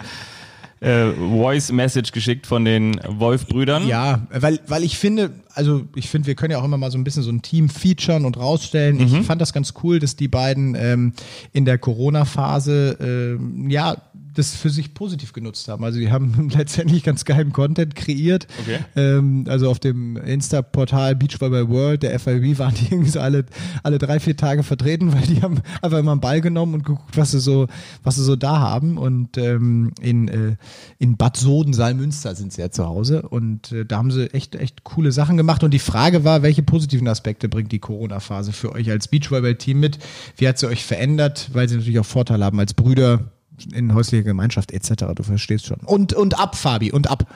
[0.79, 3.87] äh, Voice-Message geschickt von den Wolf-Brüdern.
[3.87, 6.97] Ja, weil, weil ich finde, also ich finde, wir können ja auch immer mal so
[6.97, 8.99] ein bisschen so ein Team featuren und rausstellen.
[8.99, 11.13] Ich fand das ganz cool, dass die beiden ähm,
[11.53, 13.97] in der Corona-Phase ähm, ja
[14.35, 15.83] das für sich positiv genutzt haben.
[15.83, 18.47] Also die haben letztendlich ganz geilen Content kreiert.
[18.61, 18.79] Okay.
[18.95, 23.45] Ähm, also auf dem Insta-Portal Beachvolleyball World, der FIB, waren die irgendwie so alle,
[23.83, 27.17] alle drei, vier Tage vertreten, weil die haben einfach immer einen Ball genommen und geguckt,
[27.17, 27.67] was sie so,
[28.03, 28.97] was sie so da haben.
[28.97, 30.55] Und ähm, in, äh,
[30.99, 33.23] in Bad Soden, Saalmünster sind sie ja zu Hause.
[33.23, 35.63] Und äh, da haben sie echt, echt coole Sachen gemacht.
[35.63, 39.99] Und die Frage war, welche positiven Aspekte bringt die Corona-Phase für euch als Beachvolleyball-Team mit?
[40.37, 41.49] Wie hat sie euch verändert?
[41.53, 43.31] Weil sie natürlich auch Vorteile haben als Brüder
[43.73, 45.05] in häuslicher Gemeinschaft etc.
[45.15, 45.79] Du verstehst schon.
[45.85, 47.27] Und, und ab, Fabi, und ab.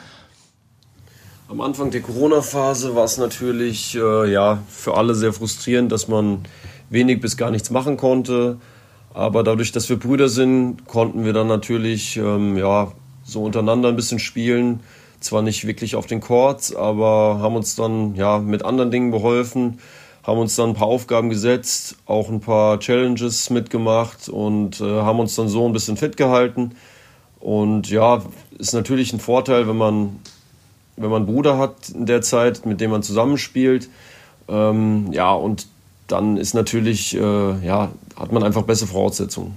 [1.48, 6.44] Am Anfang der Corona-Phase war es natürlich äh, ja, für alle sehr frustrierend, dass man
[6.90, 8.58] wenig bis gar nichts machen konnte.
[9.14, 12.92] Aber dadurch, dass wir Brüder sind, konnten wir dann natürlich ähm, ja,
[13.24, 14.82] so untereinander ein bisschen spielen.
[15.20, 19.80] Zwar nicht wirklich auf den Courts, aber haben uns dann ja, mit anderen Dingen beholfen,
[20.30, 25.20] haben uns dann ein paar Aufgaben gesetzt, auch ein paar Challenges mitgemacht und äh, haben
[25.20, 26.72] uns dann so ein bisschen fit gehalten.
[27.40, 28.22] Und ja,
[28.58, 30.20] ist natürlich ein Vorteil, wenn man,
[30.98, 33.90] wenn man einen Bruder hat in der Zeit, mit dem man zusammenspielt.
[34.48, 35.68] Ähm, ja, und
[36.08, 39.56] dann ist natürlich, äh, ja, hat man einfach bessere Voraussetzungen.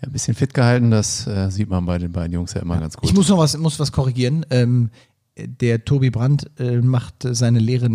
[0.00, 2.78] Ja, ein bisschen fit gehalten, das äh, sieht man bei den beiden Jungs ja immer
[2.78, 3.08] ganz gut.
[3.08, 4.46] Ich muss noch was, muss was korrigieren.
[4.50, 4.90] Ähm,
[5.36, 7.88] der Tobi Brandt äh, macht seine Lehre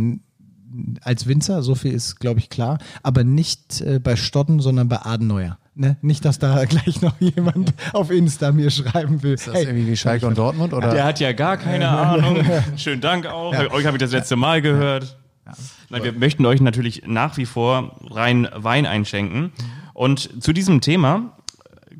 [1.01, 4.99] als Winzer, so viel ist, glaube ich, klar, aber nicht äh, bei Stodden, sondern bei
[4.99, 5.57] Adenauer.
[5.75, 5.97] Ne?
[6.01, 9.33] Nicht, dass da gleich noch jemand auf Insta mir schreiben will.
[9.33, 10.73] Ist das hey, irgendwie wie Schalke und Dortmund?
[10.73, 10.91] Oder?
[10.91, 12.43] Der hat ja gar keine Ahnung.
[12.77, 13.53] Schönen Dank auch.
[13.53, 13.71] Ja.
[13.71, 15.17] Euch habe ich das letzte Mal gehört.
[15.45, 15.53] Ja.
[15.89, 19.51] Nein, wir möchten euch natürlich nach wie vor rein Wein einschenken.
[19.93, 21.38] Und zu diesem Thema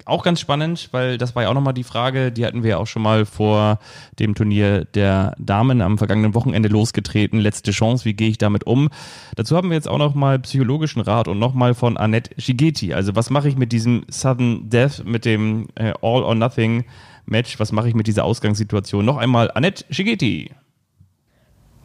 [0.06, 2.78] auch ganz spannend, weil das war ja auch nochmal die Frage, die hatten wir ja
[2.78, 3.80] auch schon mal vor
[4.20, 7.40] dem Turnier der Damen am vergangenen Wochenende losgetreten.
[7.40, 8.90] Letzte Chance, wie gehe ich damit um?
[9.36, 12.94] Dazu haben wir jetzt auch nochmal psychologischen Rat und nochmal von Annette Shigeti.
[12.94, 16.86] Also was mache ich mit diesem Sudden Death, mit dem äh, All or Nothing
[17.26, 17.60] Match?
[17.60, 19.04] Was mache ich mit dieser Ausgangssituation?
[19.04, 20.52] Noch einmal Annette Shigeti.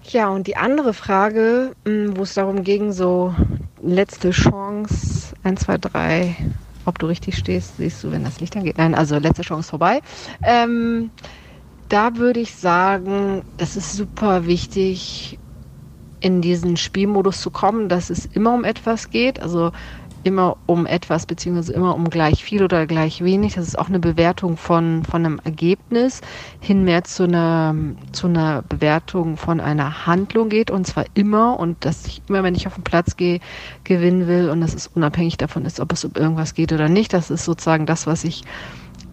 [0.04, 3.34] Ja, und die andere Frage, hm, wo es darum ging, so
[3.82, 6.36] letzte Chance, 1, 2, 3,
[6.84, 8.78] ob du richtig stehst, siehst du, wenn das Licht angeht.
[8.78, 10.00] Nein, also letzte Chance vorbei.
[10.42, 11.12] Ähm,
[11.88, 15.38] da würde ich sagen, es ist super wichtig,
[16.20, 19.40] in diesen Spielmodus zu kommen, dass es immer um etwas geht.
[19.40, 19.72] Also
[20.24, 23.54] immer um etwas, beziehungsweise immer um gleich viel oder gleich wenig.
[23.54, 26.20] Das ist auch eine Bewertung von, von einem Ergebnis
[26.60, 27.74] hin mehr zu einer,
[28.12, 32.54] zu einer Bewertung von einer Handlung geht und zwar immer und dass ich immer, wenn
[32.54, 33.40] ich auf den Platz gehe,
[33.84, 37.12] gewinnen will und das ist unabhängig davon ist, ob es um irgendwas geht oder nicht.
[37.12, 38.42] Das ist sozusagen das, was ich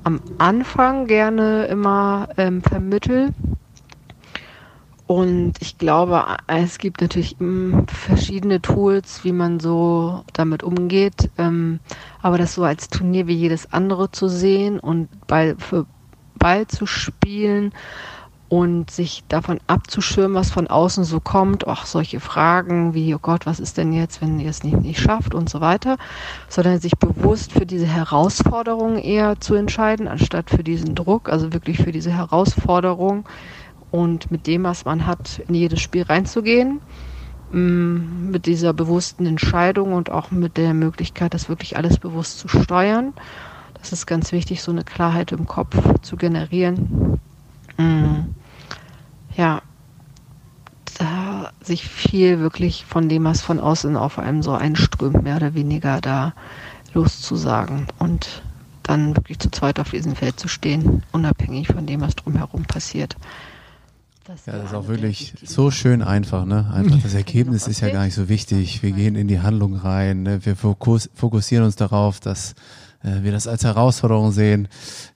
[0.04, 3.34] am Anfang gerne immer ähm, vermittel
[5.08, 7.38] und ich glaube, es gibt natürlich
[7.88, 11.32] verschiedene Tools, wie man so damit umgeht.
[11.38, 11.80] Ähm,
[12.22, 15.86] aber das so als Turnier wie jedes andere zu sehen und Ball für
[16.38, 17.74] Ball zu spielen
[18.50, 23.46] und sich davon abzuschirmen, was von außen so kommt, auch solche Fragen wie, oh Gott,
[23.46, 25.98] was ist denn jetzt, wenn ihr es nicht, nicht schafft und so weiter,
[26.50, 31.78] sondern sich bewusst für diese Herausforderung eher zu entscheiden, anstatt für diesen Druck, also wirklich
[31.78, 33.26] für diese Herausforderung
[33.92, 36.82] und mit dem, was man hat, in jedes Spiel reinzugehen.
[37.52, 42.48] Mm, mit dieser bewussten Entscheidung und auch mit der Möglichkeit, das wirklich alles bewusst zu
[42.48, 43.14] steuern.
[43.80, 47.20] Das ist ganz wichtig, so eine Klarheit im Kopf zu generieren.
[47.78, 48.34] Mm,
[49.36, 49.62] ja,
[50.98, 55.54] da sich viel wirklich von dem, was von außen auf einem so einströmt, mehr oder
[55.54, 56.34] weniger da
[56.94, 58.42] loszusagen und
[58.84, 63.16] dann wirklich zu zweit auf diesem Feld zu stehen, unabhängig von dem, was drumherum passiert.
[64.28, 66.70] Das ja, das ist auch wirklich so schön einfach, ne?
[66.74, 68.84] Einfach das Ergebnis ist ja gar nicht so wichtig.
[68.84, 70.46] Wir gehen in die Handlung rein, ne?
[70.46, 72.54] wir fokus fokussieren uns darauf, dass
[73.04, 74.68] äh, wir das als Herausforderung sehen.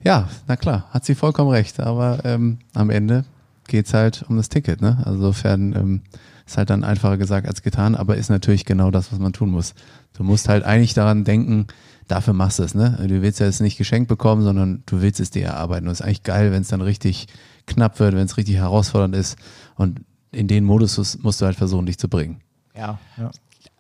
[0.02, 3.26] Ja, na klar, hat sie vollkommen recht, aber ähm, am Ende
[3.68, 5.00] geht's halt um das Ticket, ne?
[5.00, 6.02] Also insofern ähm,
[6.48, 9.50] ist halt dann einfacher gesagt als getan, aber ist natürlich genau das, was man tun
[9.50, 9.74] muss.
[10.14, 11.68] Du musst halt eigentlich daran denken,
[12.08, 12.98] dafür machst du es, ne?
[13.10, 15.88] Du willst ja es nicht geschenkt bekommen, sondern du willst es dir erarbeiten.
[15.88, 17.28] Und es ist eigentlich geil, wenn es dann richtig
[17.72, 19.38] knapp wird, wenn es richtig herausfordernd ist.
[19.76, 22.42] Und in den Modus musst du halt versuchen, dich zu bringen.
[22.76, 23.32] Ja, ja.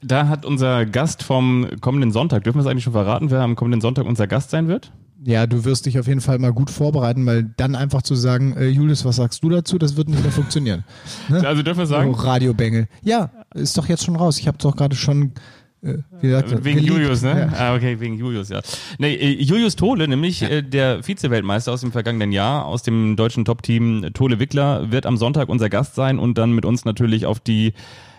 [0.03, 3.55] Da hat unser Gast vom kommenden Sonntag, dürfen wir es eigentlich schon verraten, wer am
[3.55, 4.91] kommenden Sonntag unser Gast sein wird?
[5.23, 8.55] Ja, du wirst dich auf jeden Fall mal gut vorbereiten, weil dann einfach zu sagen,
[8.57, 10.83] äh, Julius, was sagst du dazu, das wird nicht mehr funktionieren.
[11.29, 11.47] Ne?
[11.47, 12.09] Also dürfen wir sagen?
[12.09, 12.87] Oh, Radiobengel.
[13.03, 14.39] Ja, ist doch jetzt schon raus.
[14.39, 15.33] Ich habe doch gerade schon
[15.81, 16.93] gesagt, wegen geliebt.
[16.93, 17.49] Julius, ne?
[17.51, 17.57] Ja.
[17.57, 18.61] Ah, okay, wegen Julius, ja.
[18.99, 20.49] Nee, äh, Julius Tole, nämlich ja.
[20.49, 25.17] äh, der Vize-Weltmeister aus dem vergangenen Jahr, aus dem deutschen Top-Team Tole Wickler, wird am
[25.17, 27.73] Sonntag unser Gast sein und dann mit uns natürlich auf die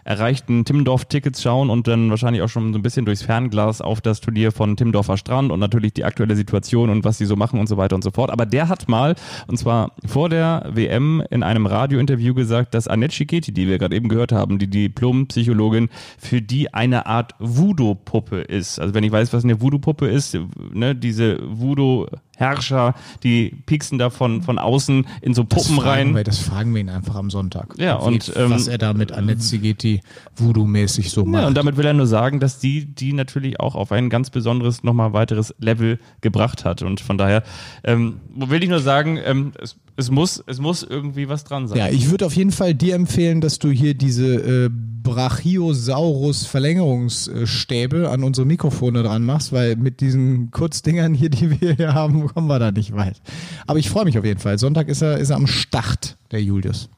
[0.05, 4.21] erreichten Timmendorf-Tickets schauen und dann wahrscheinlich auch schon so ein bisschen durchs Fernglas auf das
[4.21, 7.69] Turnier von Timmendorfer Strand und natürlich die aktuelle Situation und was sie so machen und
[7.69, 8.31] so weiter und so fort.
[8.31, 9.15] Aber der hat mal,
[9.47, 13.97] und zwar vor der WM in einem Radiointerview gesagt, dass Annette Schiketi, die wir gerade
[13.97, 15.89] eben gehört haben, die Diplompsychologin,
[16.19, 18.79] für die eine Art Voodoo-Puppe ist.
[18.81, 20.39] Also wenn ich weiß, was eine Voodoo-Puppe ist,
[20.73, 22.07] ne, diese Voodoo
[22.43, 26.15] Herrscher, die pieksen da von, von außen in so Puppen das rein.
[26.15, 27.75] Wir, das fragen wir ihn einfach am Sonntag.
[27.79, 30.01] Ja, und ähm, was er da mit Annette Sigeti
[30.37, 31.43] Voodoo-mäßig so macht.
[31.43, 34.31] Ja, und damit will er nur sagen, dass die die natürlich auch auf ein ganz
[34.31, 36.83] besonderes, nochmal weiteres Level gebracht hat.
[36.83, 37.43] Und von daher
[37.85, 41.79] ähm, will ich nur sagen, ähm, es es muss, es muss irgendwie was dran sein.
[41.79, 48.09] Ja, ich würde auf jeden Fall dir empfehlen, dass du hier diese äh, Brachiosaurus Verlängerungsstäbe
[48.09, 52.47] an unsere Mikrofone dran machst, weil mit diesen Kurzdingern hier, die wir hier haben, kommen
[52.47, 53.21] wir da nicht weit.
[53.67, 54.59] Aber ich freue mich auf jeden Fall.
[54.59, 56.89] Sonntag ist er, ist er am Start, der Julius.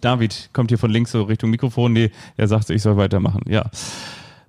[0.00, 1.92] David kommt hier von links so Richtung Mikrofon.
[1.92, 3.40] Nee, er sagt, ich soll weitermachen.
[3.48, 3.70] Ja.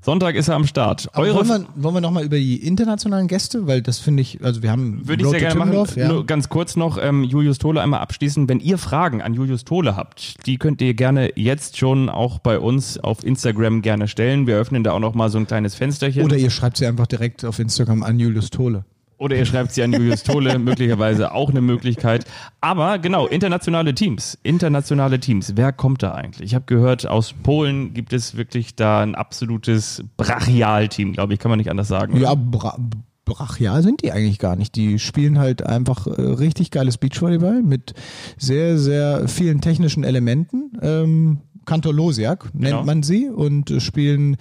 [0.08, 1.10] Sonntag ist er am Start.
[1.12, 4.64] Aber wollen wir, wollen wir nochmal über die internationalen Gäste, weil das finde ich, also
[4.64, 5.86] wir haben Würde ich sehr gerne machen.
[5.98, 6.08] Ja.
[6.08, 8.48] Nur ganz kurz noch, ähm, Julius Tole einmal abschließen.
[8.48, 12.58] Wenn ihr Fragen an Julius Tole habt, die könnt ihr gerne jetzt schon auch bei
[12.58, 14.48] uns auf Instagram gerne stellen.
[14.48, 16.24] Wir öffnen da auch nochmal so ein kleines Fensterchen.
[16.24, 18.86] Oder ihr schreibt sie einfach direkt auf Instagram an Julius Tole.
[19.18, 22.26] Oder ihr schreibt sie an Julius Tole, möglicherweise auch eine Möglichkeit.
[22.62, 24.38] Aber genau, internationale Teams.
[24.44, 25.54] Internationale Teams.
[25.56, 26.48] Wer kommt da eigentlich?
[26.48, 31.50] Ich habe gehört, aus Polen gibt es wirklich da ein absolutes Brachial-Team, glaube ich, kann
[31.50, 32.20] man nicht anders sagen.
[32.20, 32.78] Ja, bra
[33.26, 34.76] brachial sind die eigentlich gar nicht.
[34.76, 37.94] Die spielen halt einfach äh, richtig geiles Beachvolleyball mit
[38.38, 40.72] sehr, sehr vielen technischen Elementen.
[40.82, 42.86] Ähm, Kantor Losiak nennt genau.
[42.86, 44.38] man sie und spielen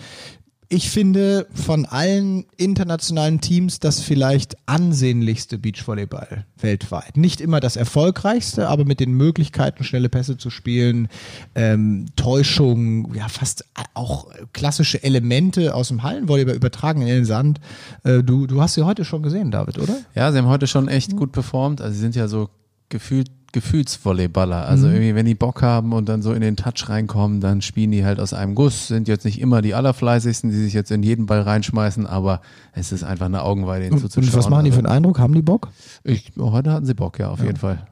[0.69, 7.17] ich finde von allen internationalen Teams das vielleicht ansehnlichste Beachvolleyball weltweit.
[7.17, 11.09] Nicht immer das erfolgreichste, aber mit den Möglichkeiten, schnelle Pässe zu spielen,
[11.55, 17.61] ähm, Täuschung, ja fast auch klassische Elemente aus dem Hallenvolleyball übertragen in den Sand.
[18.03, 19.97] Äh, du, du hast sie heute schon gesehen, David, oder?
[20.15, 21.81] Ja, sie haben heute schon echt gut performt.
[21.81, 22.51] Also sie sind ja so
[22.89, 24.67] gefühlt Gefühlsvolleyballer.
[24.67, 24.93] Also mhm.
[24.93, 28.05] irgendwie, wenn die Bock haben und dann so in den Touch reinkommen, dann spielen die
[28.05, 28.89] halt aus einem Guss.
[28.89, 32.43] Sind jetzt nicht immer die allerfleißigsten, die sich jetzt in jeden Ball reinschmeißen, aber
[32.75, 34.29] es ist einfach eine Augenweide, ihnen zuzuschauen.
[34.29, 35.19] Und was machen die für einen Eindruck?
[35.19, 35.71] Haben die Bock?
[36.05, 37.47] Ich, heute hatten sie Bock, ja, auf ja.
[37.47, 37.87] jeden Fall.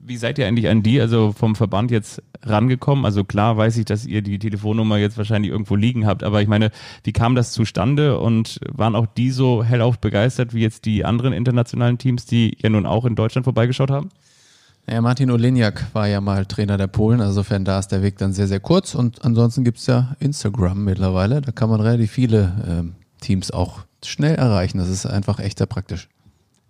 [0.00, 3.04] Wie seid ihr eigentlich an die, also vom Verband jetzt rangekommen?
[3.04, 6.48] Also klar weiß ich, dass ihr die Telefonnummer jetzt wahrscheinlich irgendwo liegen habt, aber ich
[6.48, 6.70] meine,
[7.04, 11.34] wie kam das zustande und waren auch die so hellauf begeistert wie jetzt die anderen
[11.34, 14.08] internationalen Teams, die ja nun auch in Deutschland vorbeigeschaut haben?
[14.88, 18.18] Ja, Martin Oleniak war ja mal Trainer der Polen, also insofern da ist der Weg
[18.18, 18.94] dann sehr, sehr kurz.
[18.94, 24.36] Und ansonsten gibt's ja Instagram mittlerweile, da kann man relativ viele ähm, Teams auch schnell
[24.36, 24.78] erreichen.
[24.78, 26.08] Das ist einfach echt sehr praktisch.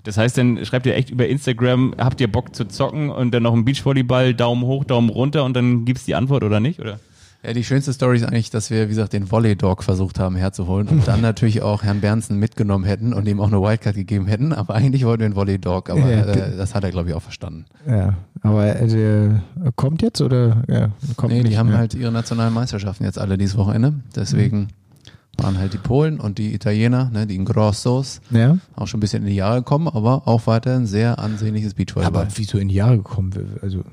[0.05, 3.43] Das heißt, dann schreibt ihr echt über Instagram, habt ihr Bock zu zocken und dann
[3.43, 7.01] noch ein Beachvolleyball, Daumen hoch, Daumen runter und dann gibt's die Antwort oder nicht, oder?
[7.47, 10.35] Ja, die schönste Story ist eigentlich, dass wir, wie gesagt, den Volley Dog versucht haben
[10.35, 14.27] herzuholen und dann natürlich auch Herrn Bernsen mitgenommen hätten und ihm auch eine Wildcard gegeben
[14.27, 14.53] hätten.
[14.53, 17.15] Aber eigentlich wollten wir den Volley Dog, aber ja, äh, das hat er, glaube ich,
[17.15, 17.67] auch verstanden.
[17.89, 19.45] Ja, aber der
[19.77, 20.65] kommt jetzt oder?
[20.67, 21.79] Ja, kommt nee, nicht, die haben ja.
[21.79, 23.93] halt ihre nationalen Meisterschaften jetzt alle dieses Wochenende.
[24.17, 25.45] Deswegen mhm.
[25.45, 28.59] waren halt die Polen und die Italiener, ne, die Grossos, ja.
[28.75, 32.23] auch schon ein bisschen in die Jahre gekommen, aber auch weiter ein sehr ansehnliches Beachvolleyball.
[32.23, 33.31] Aber wieso in die Jahre gekommen?
[33.63, 33.85] Also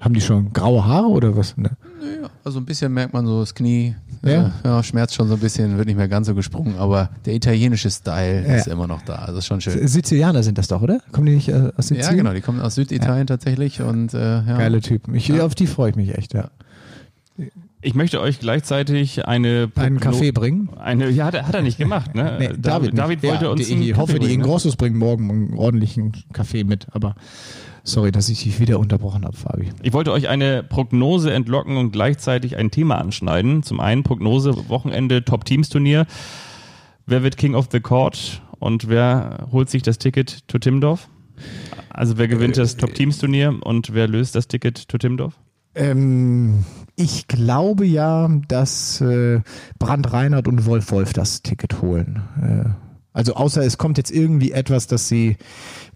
[0.00, 1.56] haben die schon graue Haare oder was?
[1.56, 1.70] Ne?
[2.00, 3.96] Naja, also ein bisschen merkt man so das Knie.
[4.22, 4.30] Ja.
[4.30, 7.34] ja, ja schmerzt schon so ein bisschen, wird nicht mehr ganz so gesprungen, aber der
[7.34, 8.54] italienische Style ja.
[8.54, 9.16] ist immer noch da.
[9.16, 9.86] Also ist schon schön.
[9.86, 11.00] Sizilianer sind das doch, oder?
[11.12, 12.10] Kommen die nicht äh, aus Sizilien?
[12.10, 14.58] Ja, genau, die kommen aus Süditalien tatsächlich und äh, ja.
[14.58, 15.14] Geile Typen.
[15.14, 16.50] Ich, Auf die freue ich mich echt, ja.
[17.80, 20.70] Ich möchte euch gleichzeitig eine Progno einen Kaffee bringen.
[20.78, 22.36] Eine, ja, hat er, hat er nicht gemacht, ne?
[22.38, 23.66] Nee, David, David wollte ja, uns.
[23.66, 27.14] Die, ich hoffe, die Ingrossos bringen morgen einen ordentlichen Kaffee mit, aber
[27.88, 29.70] Sorry, dass ich dich wieder unterbrochen habe, Fabi.
[29.82, 33.62] Ich wollte euch eine Prognose entlocken und gleichzeitig ein Thema anschneiden.
[33.62, 36.06] Zum einen Prognose, Wochenende, Top-Teams-Turnier.
[37.06, 41.08] Wer wird King of the Court und wer holt sich das Ticket to Timdorf?
[41.88, 45.38] Also wer gewinnt das Top-Teams-Turnier und wer löst das Ticket to Timdorf?
[45.74, 49.40] Ähm, ich glaube ja, dass äh,
[49.78, 52.22] Brand Reinhardt und Wolf Wolf das Ticket holen.
[52.42, 55.36] Äh, also außer es kommt jetzt irgendwie etwas, dass sie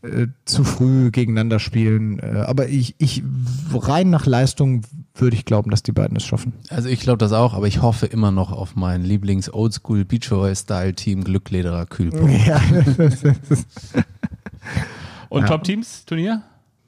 [0.03, 2.19] äh, zu früh gegeneinander spielen.
[2.19, 3.23] Äh, aber ich, ich
[3.73, 4.83] rein nach Leistung
[5.15, 6.55] würde ich glauben, dass die beiden es schaffen.
[6.71, 10.57] Also ich glaube das auch, aber ich hoffe immer noch auf mein Lieblings Oldschool Beachvolley
[10.57, 12.47] Style Team Glücklederer Kühlpunkt.
[12.47, 12.61] Ja.
[15.29, 15.49] Und ja.
[15.49, 16.43] Top Teams Turnier?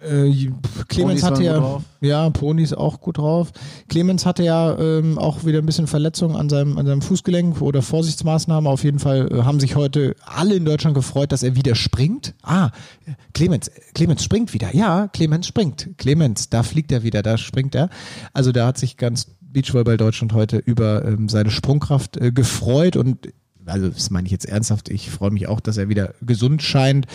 [0.05, 0.51] Äh,
[0.89, 3.53] Clemens hatte ja, ja, Pony ist auch gut drauf.
[3.89, 7.83] Clemens hatte ja ähm, auch wieder ein bisschen Verletzung an seinem, an seinem Fußgelenk oder
[7.83, 8.71] Vorsichtsmaßnahmen.
[8.71, 12.35] Auf jeden Fall äh, haben sich heute alle in Deutschland gefreut, dass er wieder springt.
[12.43, 12.71] Ah,
[13.33, 14.75] Clemens, Clemens springt wieder.
[14.75, 15.91] Ja, Clemens springt.
[15.97, 17.89] Clemens, da fliegt er wieder, da springt er.
[18.33, 23.29] Also da hat sich ganz Beachvolleyball Deutschland heute über ähm, seine Sprungkraft äh, gefreut und
[23.67, 27.07] also das meine ich jetzt ernsthaft, ich freue mich auch, dass er wieder gesund scheint.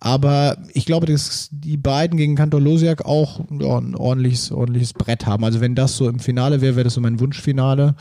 [0.00, 5.26] Aber ich glaube, dass die beiden gegen Kantor Losiak auch ja, ein ordentliches, ordentliches Brett
[5.26, 5.44] haben.
[5.44, 7.94] Also wenn das so im Finale wäre, wäre das so mein Wunschfinale.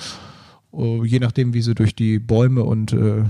[0.72, 3.24] Uh, je nachdem, wie sie durch die Bäume und, äh,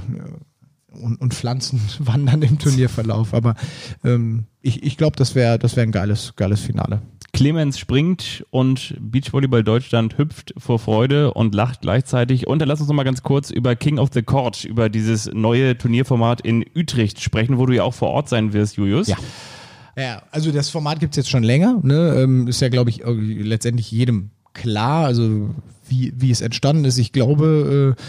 [0.92, 3.34] und, und, Pflanzen wandern im Turnierverlauf.
[3.34, 3.56] Aber
[4.04, 7.02] ähm, ich, ich glaube, das wäre das wär ein geiles, geiles Finale.
[7.32, 12.48] Clemens springt und Beachvolleyball Deutschland hüpft vor Freude und lacht gleichzeitig.
[12.48, 15.30] Und dann lass uns noch mal ganz kurz über King of the Court, über dieses
[15.32, 19.08] neue Turnierformat in Utrecht sprechen, wo du ja auch vor Ort sein wirst, Julius.
[19.08, 19.18] Ja.
[19.96, 21.80] Ja, also das Format gibt es jetzt schon länger.
[21.84, 22.16] Ne?
[22.20, 25.06] Ähm, ist ja, glaube ich, letztendlich jedem klar.
[25.06, 25.50] Also
[25.90, 26.98] wie, wie es entstanden ist.
[26.98, 28.02] Ich glaube, äh,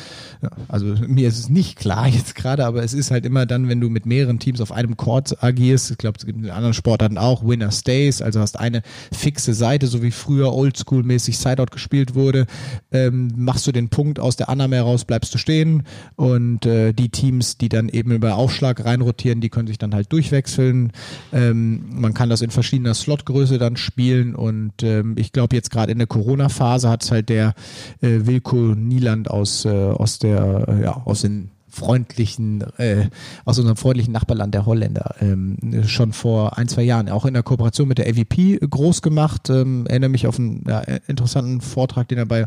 [0.68, 3.80] also mir ist es nicht klar jetzt gerade, aber es ist halt immer dann, wenn
[3.80, 7.18] du mit mehreren Teams auf einem Court agierst, ich glaube, es gibt in anderen Sportarten
[7.18, 8.82] auch Winner Stays, also hast eine
[9.12, 12.46] fixe Seite, so wie früher Oldschool-mäßig Sideout gespielt wurde,
[12.92, 15.84] ähm, machst du den Punkt aus der Annahme heraus, bleibst du stehen
[16.16, 20.12] und äh, die Teams, die dann eben über Aufschlag reinrotieren, die können sich dann halt
[20.12, 20.92] durchwechseln.
[21.32, 25.92] Ähm, man kann das in verschiedener Slotgröße dann spielen und ähm, ich glaube jetzt gerade
[25.92, 27.54] in der Corona-Phase hat es halt der
[28.00, 33.08] äh, Wilko Nieland aus, äh, aus der, äh, ja, aus den freundlichen, äh,
[33.44, 35.56] aus unserem freundlichen Nachbarland der Holländer, ähm,
[35.86, 39.50] schon vor ein, zwei Jahren, auch in der Kooperation mit der AVP groß gemacht.
[39.50, 42.46] Ähm, erinnere mich auf einen ja, interessanten Vortrag, den er bei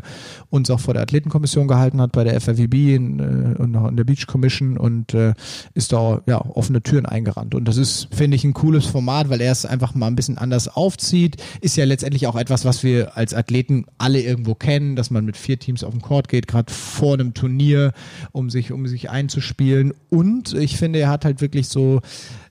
[0.50, 3.96] uns auch vor der Athletenkommission gehalten hat, bei der FRWB in, äh, und noch in
[3.96, 5.34] der Beach Commission und äh,
[5.74, 7.54] ist da ja offene Türen eingerannt.
[7.54, 10.38] Und das ist, finde ich, ein cooles Format, weil er es einfach mal ein bisschen
[10.38, 11.36] anders aufzieht.
[11.60, 15.36] Ist ja letztendlich auch etwas, was wir als Athleten alle irgendwo kennen, dass man mit
[15.36, 17.92] vier Teams auf den Court geht, gerade vor einem Turnier,
[18.32, 19.94] um sich, um sich einzuspielen.
[20.10, 22.02] Und ich finde, er hat halt wirklich so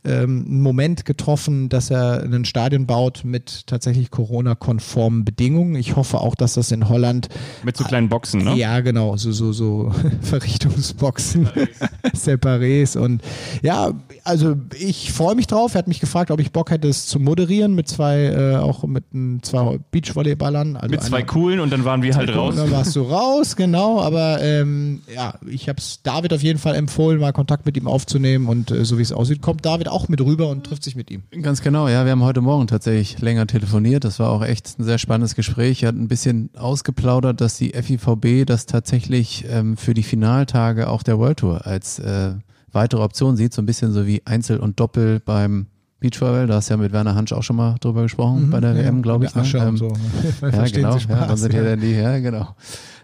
[0.05, 5.75] ähm, einen Moment getroffen, dass er ein Stadion baut mit tatsächlich Corona-konformen Bedingungen.
[5.75, 7.29] Ich hoffe auch, dass das in Holland
[7.63, 8.55] mit so kleinen Boxen, ne?
[8.55, 11.47] Ja, genau, so so so Verrichtungsboxen,
[12.13, 13.21] Separés und
[13.61, 13.91] ja,
[14.23, 15.75] also ich freue mich drauf.
[15.75, 18.83] Er hat mich gefragt, ob ich Bock hätte, es zu moderieren mit zwei äh, auch
[18.83, 20.75] mit ein, zwei Beachvolleyballern.
[20.75, 22.51] Also mit zwei coolen und dann waren wir halt raus.
[22.51, 24.01] Und dann warst du raus, genau.
[24.01, 27.87] Aber ähm, ja, ich habe es David auf jeden Fall empfohlen, mal Kontakt mit ihm
[27.87, 30.95] aufzunehmen und äh, so wie es aussieht, kommt David auch mit rüber und trifft sich
[30.95, 31.23] mit ihm.
[31.41, 32.03] Ganz genau, ja.
[32.03, 34.03] Wir haben heute Morgen tatsächlich länger telefoniert.
[34.03, 35.83] Das war auch echt ein sehr spannendes Gespräch.
[35.83, 41.03] Er hat ein bisschen ausgeplaudert, dass die FIVB das tatsächlich ähm, für die Finaltage auch
[41.03, 42.31] der World Tour als äh,
[42.71, 43.53] weitere Option sieht.
[43.53, 45.67] So ein bisschen so wie Einzel und Doppel beim
[46.03, 48.59] Beachvolleyball, da hast du ja mit Werner Hansch auch schon mal drüber gesprochen mhm, bei
[48.59, 49.35] der ja, WM, glaube ich.
[49.35, 49.43] Ne?
[49.55, 49.87] Ähm, so.
[50.41, 50.99] ja, genau.
[50.99, 51.75] Spaß, ja, dann sind ja.
[51.77, 52.55] die, ja, genau.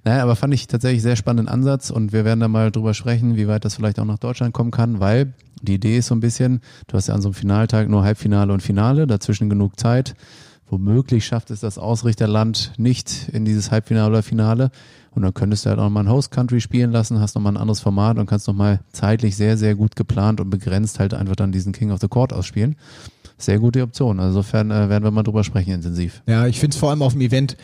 [0.04, 3.38] Naja, aber fand ich tatsächlich sehr spannenden Ansatz und wir werden da mal drüber sprechen,
[3.38, 6.20] wie weit das vielleicht auch nach Deutschland kommen kann, weil die Idee ist so ein
[6.20, 10.16] bisschen, du hast ja an so einem Finaltag nur Halbfinale und Finale, dazwischen genug Zeit.
[10.70, 14.70] Womöglich schafft es das Ausrichterland nicht in dieses Halbfinale oder Finale.
[15.12, 17.58] Und dann könntest du halt auch mal ein Host Country spielen lassen, hast nochmal ein
[17.58, 21.52] anderes Format und kannst nochmal zeitlich sehr, sehr gut geplant und begrenzt halt einfach dann
[21.52, 22.76] diesen King of the Court ausspielen
[23.40, 24.20] sehr gute Option.
[24.20, 26.22] Also insofern äh, werden wir mal drüber sprechen intensiv.
[26.28, 27.58] Ja, ich finde es vor allem auf dem Event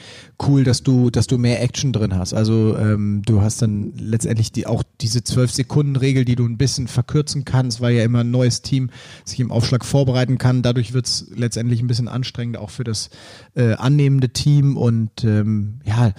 [0.48, 2.34] cool, dass du, dass du mehr Action drin hast.
[2.34, 6.58] Also ähm, du hast dann letztendlich die auch diese zwölf Sekunden Regel, die du ein
[6.58, 8.90] bisschen verkürzen kannst, weil ja immer ein neues Team
[9.26, 10.62] sich im Aufschlag vorbereiten kann.
[10.62, 13.10] Dadurch wird es letztendlich ein bisschen anstrengender auch für das
[13.56, 16.14] äh, annehmende Team und ähm, ja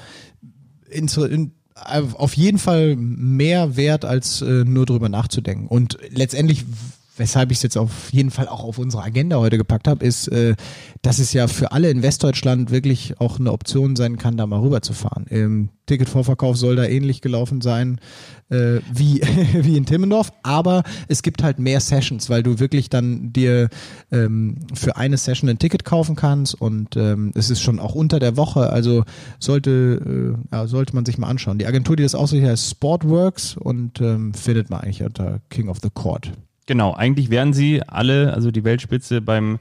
[0.91, 1.53] in, in,
[1.85, 5.67] auf jeden Fall mehr wert, als äh, nur drüber nachzudenken.
[5.67, 6.65] Und letztendlich
[7.17, 10.29] weshalb ich es jetzt auf jeden Fall auch auf unsere Agenda heute gepackt habe, ist,
[10.29, 10.55] äh,
[11.03, 14.61] dass es ja für alle in Westdeutschland wirklich auch eine Option sein kann, da mal
[14.61, 15.27] rüberzufahren.
[15.27, 18.01] Im Ticketvorverkauf soll da ähnlich gelaufen sein
[18.49, 19.21] äh, wie,
[19.53, 23.69] wie in Timmendorf, aber es gibt halt mehr Sessions, weil du wirklich dann dir
[24.11, 28.19] ähm, für eine Session ein Ticket kaufen kannst und ähm, es ist schon auch unter
[28.19, 29.05] der Woche, also
[29.39, 31.59] sollte, äh, ja, sollte man sich mal anschauen.
[31.59, 35.79] Die Agentur, die das ausrichtet, heißt Sportworks und ähm, findet man eigentlich unter King of
[35.83, 36.33] the Court.
[36.67, 39.59] Genau, eigentlich wären sie alle, also die Weltspitze beim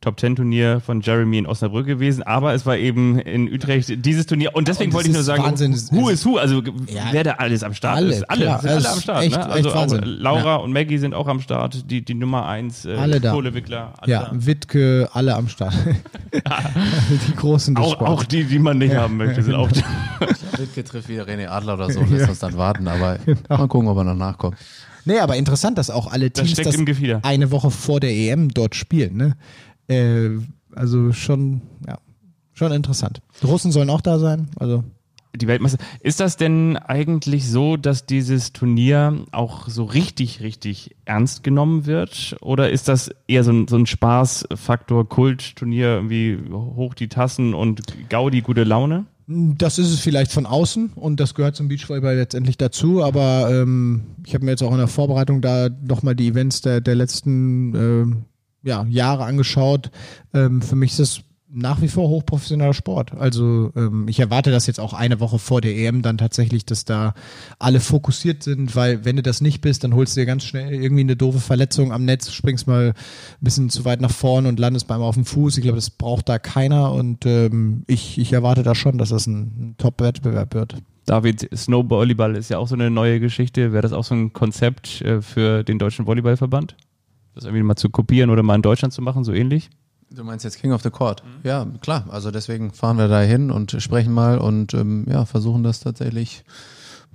[0.00, 4.26] Top Ten Turnier von Jeremy in Osnabrück gewesen, aber es war eben in Utrecht dieses
[4.26, 5.72] Turnier und deswegen und wollte ich nur sagen, Wahnsinn.
[5.90, 8.70] who is who, also ja, wer da alles am Start alle, ist, alle, klar, sind
[8.70, 9.46] alle am Start, echt, ne?
[9.48, 10.56] also auch Laura ja.
[10.56, 13.32] und Maggie sind auch am Start, die die Nummer eins, äh, alle da.
[13.32, 14.30] Kohlewickler, alle ja, da.
[14.32, 15.74] Wittke, alle am Start,
[16.32, 19.00] die großen des auch, auch die, die man nicht ja.
[19.00, 19.82] haben möchte, sind auch da.
[20.58, 23.38] Wittke trifft wieder René Adler oder so, lässt uns dann warten, aber genau.
[23.48, 24.56] mal gucken, ob er noch nachkommt.
[25.06, 28.74] Nee, aber interessant, dass auch alle Teams das, das eine Woche vor der EM dort
[28.74, 29.16] spielen.
[29.16, 29.36] Ne?
[29.88, 30.38] Äh,
[30.74, 31.98] also schon, ja,
[32.52, 33.22] schon interessant.
[33.40, 34.48] Die Russen sollen auch da sein.
[34.58, 34.84] Also
[35.36, 35.78] die Weltmeister.
[36.00, 42.36] Ist das denn eigentlich so, dass dieses Turnier auch so richtig, richtig ernst genommen wird?
[42.40, 47.82] Oder ist das eher so ein, so ein Spaßfaktor, Kultturnier, irgendwie hoch die Tassen und
[48.08, 49.06] Gaudi, gute Laune?
[49.28, 54.02] Das ist es vielleicht von außen und das gehört zum Beachvolleyball letztendlich dazu, aber ähm,
[54.24, 57.74] ich habe mir jetzt auch in der Vorbereitung da nochmal die Events der, der letzten
[57.74, 59.90] äh, ja, Jahre angeschaut.
[60.32, 61.20] Ähm, für mich ist es
[61.56, 63.12] nach wie vor hochprofessioneller Sport.
[63.14, 66.84] Also ähm, ich erwarte das jetzt auch eine Woche vor der EM dann tatsächlich, dass
[66.84, 67.14] da
[67.58, 70.74] alle fokussiert sind, weil wenn du das nicht bist, dann holst du dir ganz schnell
[70.74, 72.94] irgendwie eine doofe Verletzung am Netz, springst mal ein
[73.40, 75.56] bisschen zu weit nach vorn und landest beim auf dem Fuß.
[75.56, 79.26] Ich glaube, das braucht da keiner und ähm, ich, ich erwarte da schon, dass das
[79.26, 80.76] ein, ein Top-Wettbewerb wird.
[81.06, 83.72] David, Snowvolleyball ist ja auch so eine neue Geschichte.
[83.72, 86.76] Wäre das auch so ein Konzept äh, für den Deutschen Volleyballverband?
[87.34, 89.70] Das irgendwie mal zu kopieren oder mal in Deutschland zu machen, so ähnlich?
[90.10, 91.22] Du meinst jetzt King of the Court?
[91.24, 91.48] Mhm.
[91.48, 92.04] Ja, klar.
[92.10, 96.44] Also deswegen fahren wir da hin und sprechen mal und ähm, ja, versuchen das tatsächlich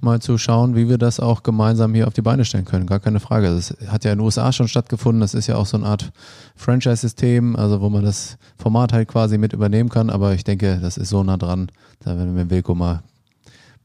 [0.01, 2.87] mal zu schauen, wie wir das auch gemeinsam hier auf die Beine stellen können.
[2.87, 3.47] Gar keine Frage.
[3.47, 5.21] Das hat ja in den USA schon stattgefunden.
[5.21, 6.11] Das ist ja auch so eine Art
[6.55, 10.09] Franchise-System, also wo man das Format halt quasi mit übernehmen kann.
[10.09, 11.71] Aber ich denke, das ist so nah dran.
[11.99, 13.03] Da werden wir mit Wilko mal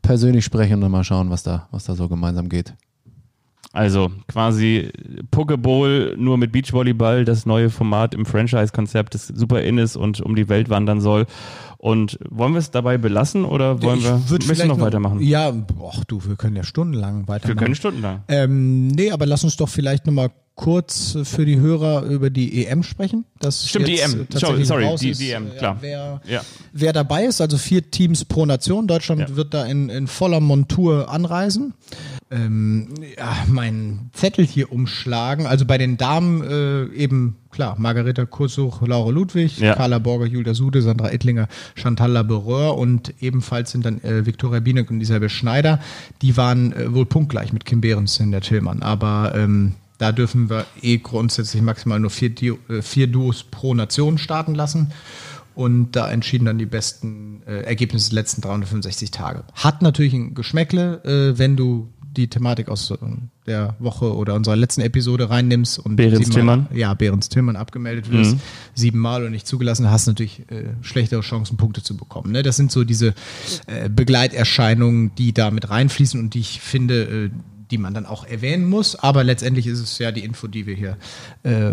[0.02, 2.74] persönlich sprechen und mal schauen, was da, was da so gemeinsam geht.
[3.76, 4.90] Also quasi
[5.30, 10.34] Pokeball nur mit Beachvolleyball, das neue Format im Franchise-Konzept, das super in ist und um
[10.34, 11.26] die Welt wandern soll.
[11.76, 15.20] Und wollen wir es dabei belassen oder wollen wir müssen noch, noch weitermachen?
[15.20, 15.52] Ja,
[15.92, 17.48] ach du, wir können ja stundenlang weitermachen.
[17.48, 18.22] Wir können stundenlang.
[18.28, 22.82] Ähm, nee, aber lass uns doch vielleicht nochmal kurz für die Hörer über die EM
[22.82, 23.26] sprechen.
[23.40, 24.26] Das Stimmt, die EM.
[24.30, 25.76] Sorry, die, die EM, klar.
[25.82, 26.40] Wer, ja.
[26.72, 28.86] wer dabei ist, also vier Teams pro Nation.
[28.86, 29.36] Deutschland ja.
[29.36, 31.74] wird da in, in voller Montur anreisen.
[32.28, 35.46] Ähm, ja, mein Zettel hier umschlagen.
[35.46, 39.74] Also bei den Damen äh, eben, klar, Margareta Kursuch, Laura Ludwig, ja.
[39.74, 41.46] Carla Borger, Julia Sude, Sandra Ettlinger,
[41.76, 45.78] Chantal Labereur und ebenfalls sind dann äh, Viktoria Bienek und Isabel Schneider.
[46.20, 48.82] Die waren äh, wohl punktgleich mit Kim Behrens in der Tillmann.
[48.82, 52.32] Aber ähm, da dürfen wir eh grundsätzlich maximal nur vier,
[52.68, 54.92] äh, vier Duos pro Nation starten lassen.
[55.54, 59.44] Und da entschieden dann die besten äh, Ergebnisse der letzten 365 Tage.
[59.54, 62.96] Hat natürlich ein Geschmäckle, äh, wenn du die Thematik aus äh,
[63.46, 66.66] der Woche oder unserer letzten Episode reinnimmst und Behrens Tillmann.
[66.72, 68.40] Ja, Behrens Tillmann abgemeldet wirst, mhm.
[68.74, 72.32] siebenmal und nicht zugelassen, hast natürlich äh, schlechtere Chancen, Punkte zu bekommen.
[72.32, 72.42] Ne?
[72.42, 73.14] Das sind so diese
[73.66, 77.30] äh, Begleiterscheinungen, die da mit reinfließen und die ich finde, äh,
[77.70, 78.96] die man dann auch erwähnen muss.
[78.96, 80.96] Aber letztendlich ist es ja die Info, die wir hier
[81.42, 81.72] äh,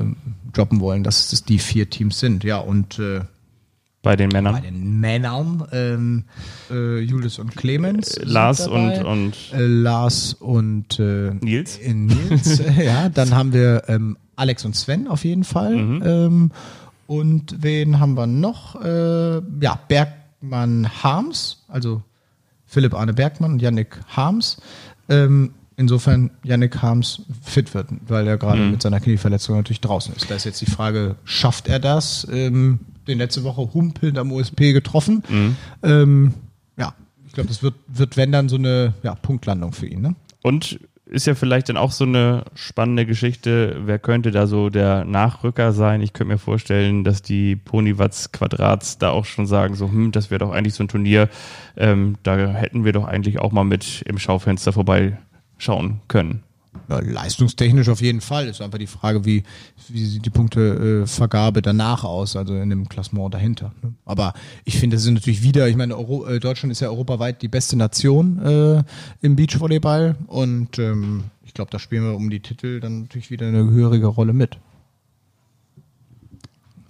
[0.51, 2.43] droppen wollen, dass es die vier Teams sind.
[2.43, 3.21] Ja, und äh,
[4.03, 4.53] bei den Männern.
[4.53, 6.25] Bei den Männern ähm,
[6.69, 8.17] äh, Julius und Clemens.
[8.17, 11.79] Äh, Lars und, und äh, Lars und äh, Nils.
[11.81, 13.09] Nils, ja.
[13.09, 15.75] Dann haben wir ähm, Alex und Sven auf jeden Fall.
[15.75, 16.03] Mhm.
[16.05, 16.51] Ähm,
[17.07, 18.79] und wen haben wir noch?
[18.83, 22.03] Äh, ja, Bergmann Harms, also
[22.65, 24.57] Philipp Arne Bergmann und Yannick Harms.
[25.07, 28.71] Ähm, insofern Yannick Harms fit wird, weil er gerade mhm.
[28.71, 30.29] mit seiner Knieverletzung natürlich draußen ist.
[30.29, 32.27] Da ist jetzt die Frage, schafft er das?
[33.07, 35.23] Den letzte Woche humpelnd am USP getroffen.
[35.29, 35.55] Mhm.
[35.83, 36.33] Ähm,
[36.77, 36.93] ja,
[37.25, 40.01] ich glaube, das wird, wird, wenn dann so eine ja, Punktlandung für ihn.
[40.01, 40.15] Ne?
[40.41, 43.81] Und ist ja vielleicht dann auch so eine spannende Geschichte.
[43.85, 46.01] Wer könnte da so der Nachrücker sein?
[46.01, 50.31] Ich könnte mir vorstellen, dass die Ponywatz Quadrats da auch schon sagen, so, hm, das
[50.31, 51.29] wäre doch eigentlich so ein Turnier.
[51.77, 55.17] Ähm, da hätten wir doch eigentlich auch mal mit im Schaufenster vorbei
[55.57, 56.43] schauen können.
[56.89, 58.47] Ja, leistungstechnisch auf jeden Fall.
[58.47, 59.43] Ist einfach die Frage, wie,
[59.87, 63.73] wie sieht die Punktevergabe danach aus, also in dem Klassement dahinter.
[63.81, 63.93] Ne?
[64.05, 64.33] Aber
[64.65, 67.47] ich finde, das ist natürlich wieder, ich meine, Euro, äh, Deutschland ist ja europaweit die
[67.47, 68.83] beste Nation äh,
[69.21, 73.47] im Beachvolleyball und ähm, ich glaube, da spielen wir um die Titel dann natürlich wieder
[73.47, 74.57] eine gehörige Rolle mit.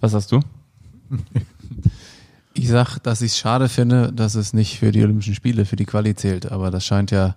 [0.00, 0.40] Was hast du?
[2.56, 5.74] Ich sag, dass ich es schade finde, dass es nicht für die Olympischen Spiele, für
[5.74, 6.52] die Quali zählt.
[6.52, 7.34] Aber das scheint ja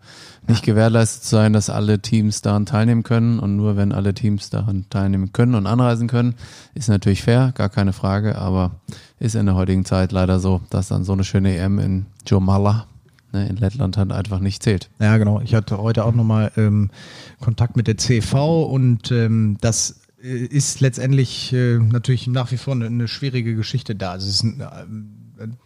[0.47, 3.39] nicht gewährleistet zu sein, dass alle Teams daran teilnehmen können.
[3.39, 6.36] Und nur wenn alle Teams daran teilnehmen können und anreisen können,
[6.76, 8.38] ist natürlich fair, gar keine Frage.
[8.38, 8.76] Aber
[9.20, 12.86] ist in der heutigen Zeit leider so, dass dann so eine schöne EM in Jomala
[13.34, 14.89] ne, in Lettland halt einfach nicht zählt.
[14.99, 15.41] Ja, genau.
[15.41, 16.91] Ich hatte heute auch nochmal ähm,
[17.39, 22.88] Kontakt mit der CV und ähm, das ist letztendlich äh, natürlich nach wie vor eine,
[22.88, 24.11] eine schwierige Geschichte da.
[24.11, 24.65] Also es ist ein, äh,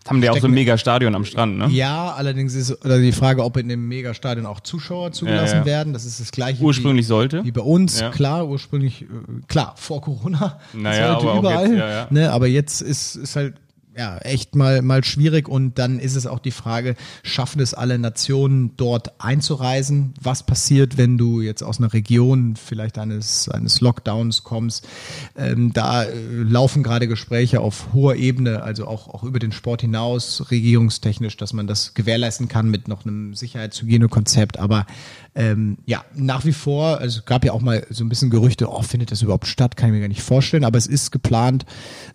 [0.08, 1.68] haben die auch so ein Megastadion am Strand, ne?
[1.70, 5.66] Ja, allerdings ist oder die Frage, ob in dem Megastadion auch Zuschauer zugelassen ja, ja.
[5.66, 5.94] werden.
[5.94, 6.62] Das ist das gleiche.
[6.62, 7.46] Ursprünglich wie, sollte.
[7.46, 8.10] Wie bei uns, ja.
[8.10, 9.06] klar, ursprünglich, äh,
[9.48, 10.60] klar, vor Corona.
[10.74, 11.78] Naja, aber überall.
[11.78, 13.56] Jetzt, ne, aber jetzt ist, ist halt
[13.98, 18.00] ja, echt mal, mal schwierig und dann ist es auch die Frage, schaffen es alle
[18.00, 20.14] Nationen dort einzureisen?
[20.22, 24.88] Was passiert, wenn du jetzt aus einer Region vielleicht eines, eines Lockdowns kommst?
[25.36, 29.82] Ähm, da äh, laufen gerade Gespräche auf hoher Ebene, also auch, auch über den Sport
[29.82, 34.58] hinaus, regierungstechnisch, dass man das gewährleisten kann mit noch einem Sicherheitshygienekonzept.
[34.58, 34.86] Aber
[35.34, 38.70] ähm, ja, nach wie vor, also es gab ja auch mal so ein bisschen Gerüchte,
[38.70, 39.78] oh, findet das überhaupt statt?
[39.78, 41.66] Kann ich mir gar nicht vorstellen, aber es ist geplant,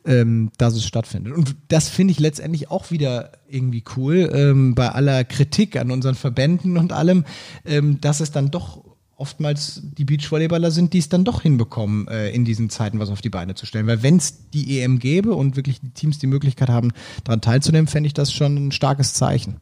[0.04, 1.32] ähm, dass es stattfindet.
[1.32, 6.14] Und das finde ich letztendlich auch wieder irgendwie cool, ähm, bei aller Kritik an unseren
[6.14, 7.24] Verbänden und allem,
[7.64, 8.84] ähm, dass es dann doch
[9.16, 13.22] oftmals die Beachvolleyballer sind, die es dann doch hinbekommen, äh, in diesen Zeiten was auf
[13.22, 13.86] die Beine zu stellen.
[13.86, 16.92] Weil wenn es die EM gäbe und wirklich die Teams die Möglichkeit haben,
[17.24, 19.56] daran teilzunehmen, fände ich das schon ein starkes Zeichen.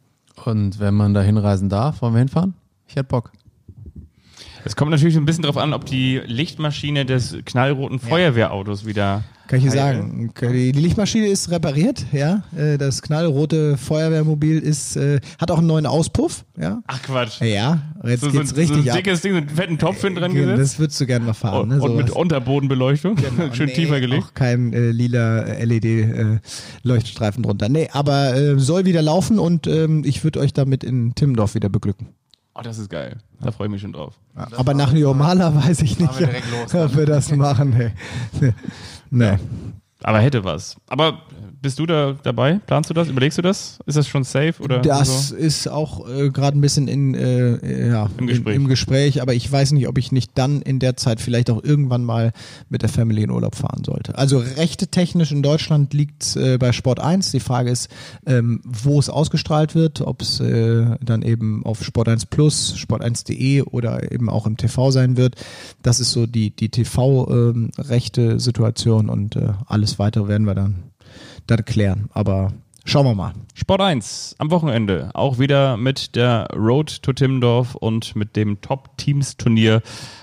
[0.45, 2.55] Und wenn man da hinreisen darf, wollen wir hinfahren?
[2.89, 3.31] Ich hätte Bock.
[4.67, 9.23] Es kommt natürlich ein bisschen darauf an, ob die Lichtmaschine des knallroten Feuerwehrautos wieder.
[9.47, 12.43] Kann ich dir sagen, die die Lichtmaschine ist repariert, ja.
[12.57, 16.81] Äh, Das knallrote Feuerwehrmobil ist, äh, hat auch einen neuen Auspuff, ja.
[16.87, 17.43] Ach Quatsch.
[17.43, 18.97] Ja, jetzt So, so, geht's ein- richtig so ein ab.
[18.97, 20.73] dickes Ding, so einen fetten Topf hinten dran Genau, gesetzt.
[20.73, 21.83] Das würdest du gerne mal fahren, Und, ne?
[21.83, 22.21] und mit sowas.
[22.23, 23.17] Unterbodenbeleuchtung.
[23.53, 24.25] Schön Nee, tiefer gelegt.
[24.25, 27.69] Auch kein äh, lila LED-Leuchtstreifen drunter.
[27.69, 31.69] Nee, aber äh, soll wieder laufen und ähm, ich würde euch damit in Timmendorf wieder
[31.69, 32.09] beglücken.
[32.55, 33.19] Oh, das ist geil.
[33.41, 34.15] Da freue ich mich schon drauf.
[34.37, 37.71] Ja, aber nach Neomala weiß ich nicht, wir los, ob wir das machen.
[37.77, 37.93] Nee.
[38.41, 38.55] Nee.
[39.11, 39.39] nee.
[40.05, 40.77] Aber hätte was.
[40.89, 41.23] Aber
[41.65, 42.61] bist du da dabei?
[42.67, 43.09] Planst du das?
[43.09, 43.79] Überlegst du das?
[43.87, 44.63] Ist das schon safe?
[44.63, 45.35] Oder Das so?
[45.35, 48.55] ist auch äh, gerade ein bisschen in, äh, ja, Im Gespräch.
[48.55, 51.49] In, im Gespräch, aber ich weiß nicht, ob ich nicht dann in der Zeit vielleicht
[51.49, 52.33] auch irgendwann mal
[52.69, 54.19] mit der Family in Urlaub fahren sollte.
[54.19, 57.31] Also rechte technisch in Deutschland liegt äh, bei Sport 1.
[57.31, 57.89] Die Frage ist,
[58.27, 63.63] ähm, wo es ausgestrahlt wird, ob es äh, dann eben auf Sport 1 Plus, Sport1.de
[63.63, 65.37] oder eben auch im TV sein wird.
[65.83, 70.83] Das ist so die, die TV-rechte Situation und äh, alles weitere werden wir dann,
[71.47, 72.09] dann klären.
[72.13, 72.53] Aber
[72.85, 73.33] schauen wir mal.
[73.55, 75.11] Sport 1 am Wochenende.
[75.15, 79.83] Auch wieder mit der Road to Timmendorf und mit dem Top-Teams-Turnier.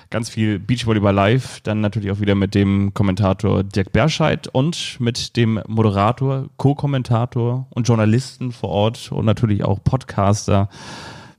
[0.10, 1.62] Ganz viel Beachvolleyball live.
[1.62, 7.88] Dann natürlich auch wieder mit dem Kommentator Dirk Berscheid und mit dem Moderator, Co-Kommentator und
[7.88, 10.70] Journalisten vor Ort und natürlich auch Podcaster.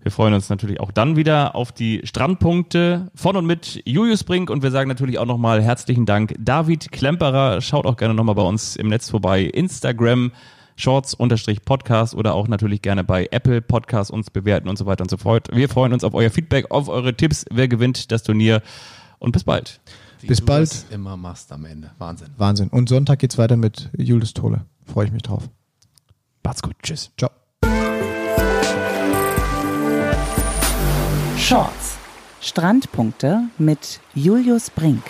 [0.03, 4.51] Wir freuen uns natürlich auch dann wieder auf die Strandpunkte von und mit Julius Brink
[4.51, 7.61] und wir sagen natürlich auch nochmal herzlichen Dank David Klemperer.
[7.61, 9.45] Schaut auch gerne nochmal bei uns im Netz vorbei.
[9.45, 10.33] Instagram,
[10.75, 15.19] Shorts-Podcast oder auch natürlich gerne bei Apple Podcasts uns bewerten und so weiter und so
[15.19, 15.49] fort.
[15.53, 18.61] Wir freuen uns auf euer Feedback, auf eure Tipps, wer gewinnt das Turnier
[19.21, 19.81] und bis bald.
[20.21, 20.71] Wie Bis du bald.
[20.71, 21.93] Das immer machst am Ende.
[21.99, 22.29] Wahnsinn.
[22.37, 22.69] Wahnsinn.
[22.69, 24.67] Und Sonntag geht's weiter mit Julius Tole.
[24.85, 25.49] Freue ich mich drauf.
[26.43, 26.75] Macht's gut.
[26.83, 27.13] Tschüss.
[27.17, 27.31] Ciao.
[31.43, 31.97] Shorts.
[32.41, 35.03] Strandpunkte mit Julius Brink.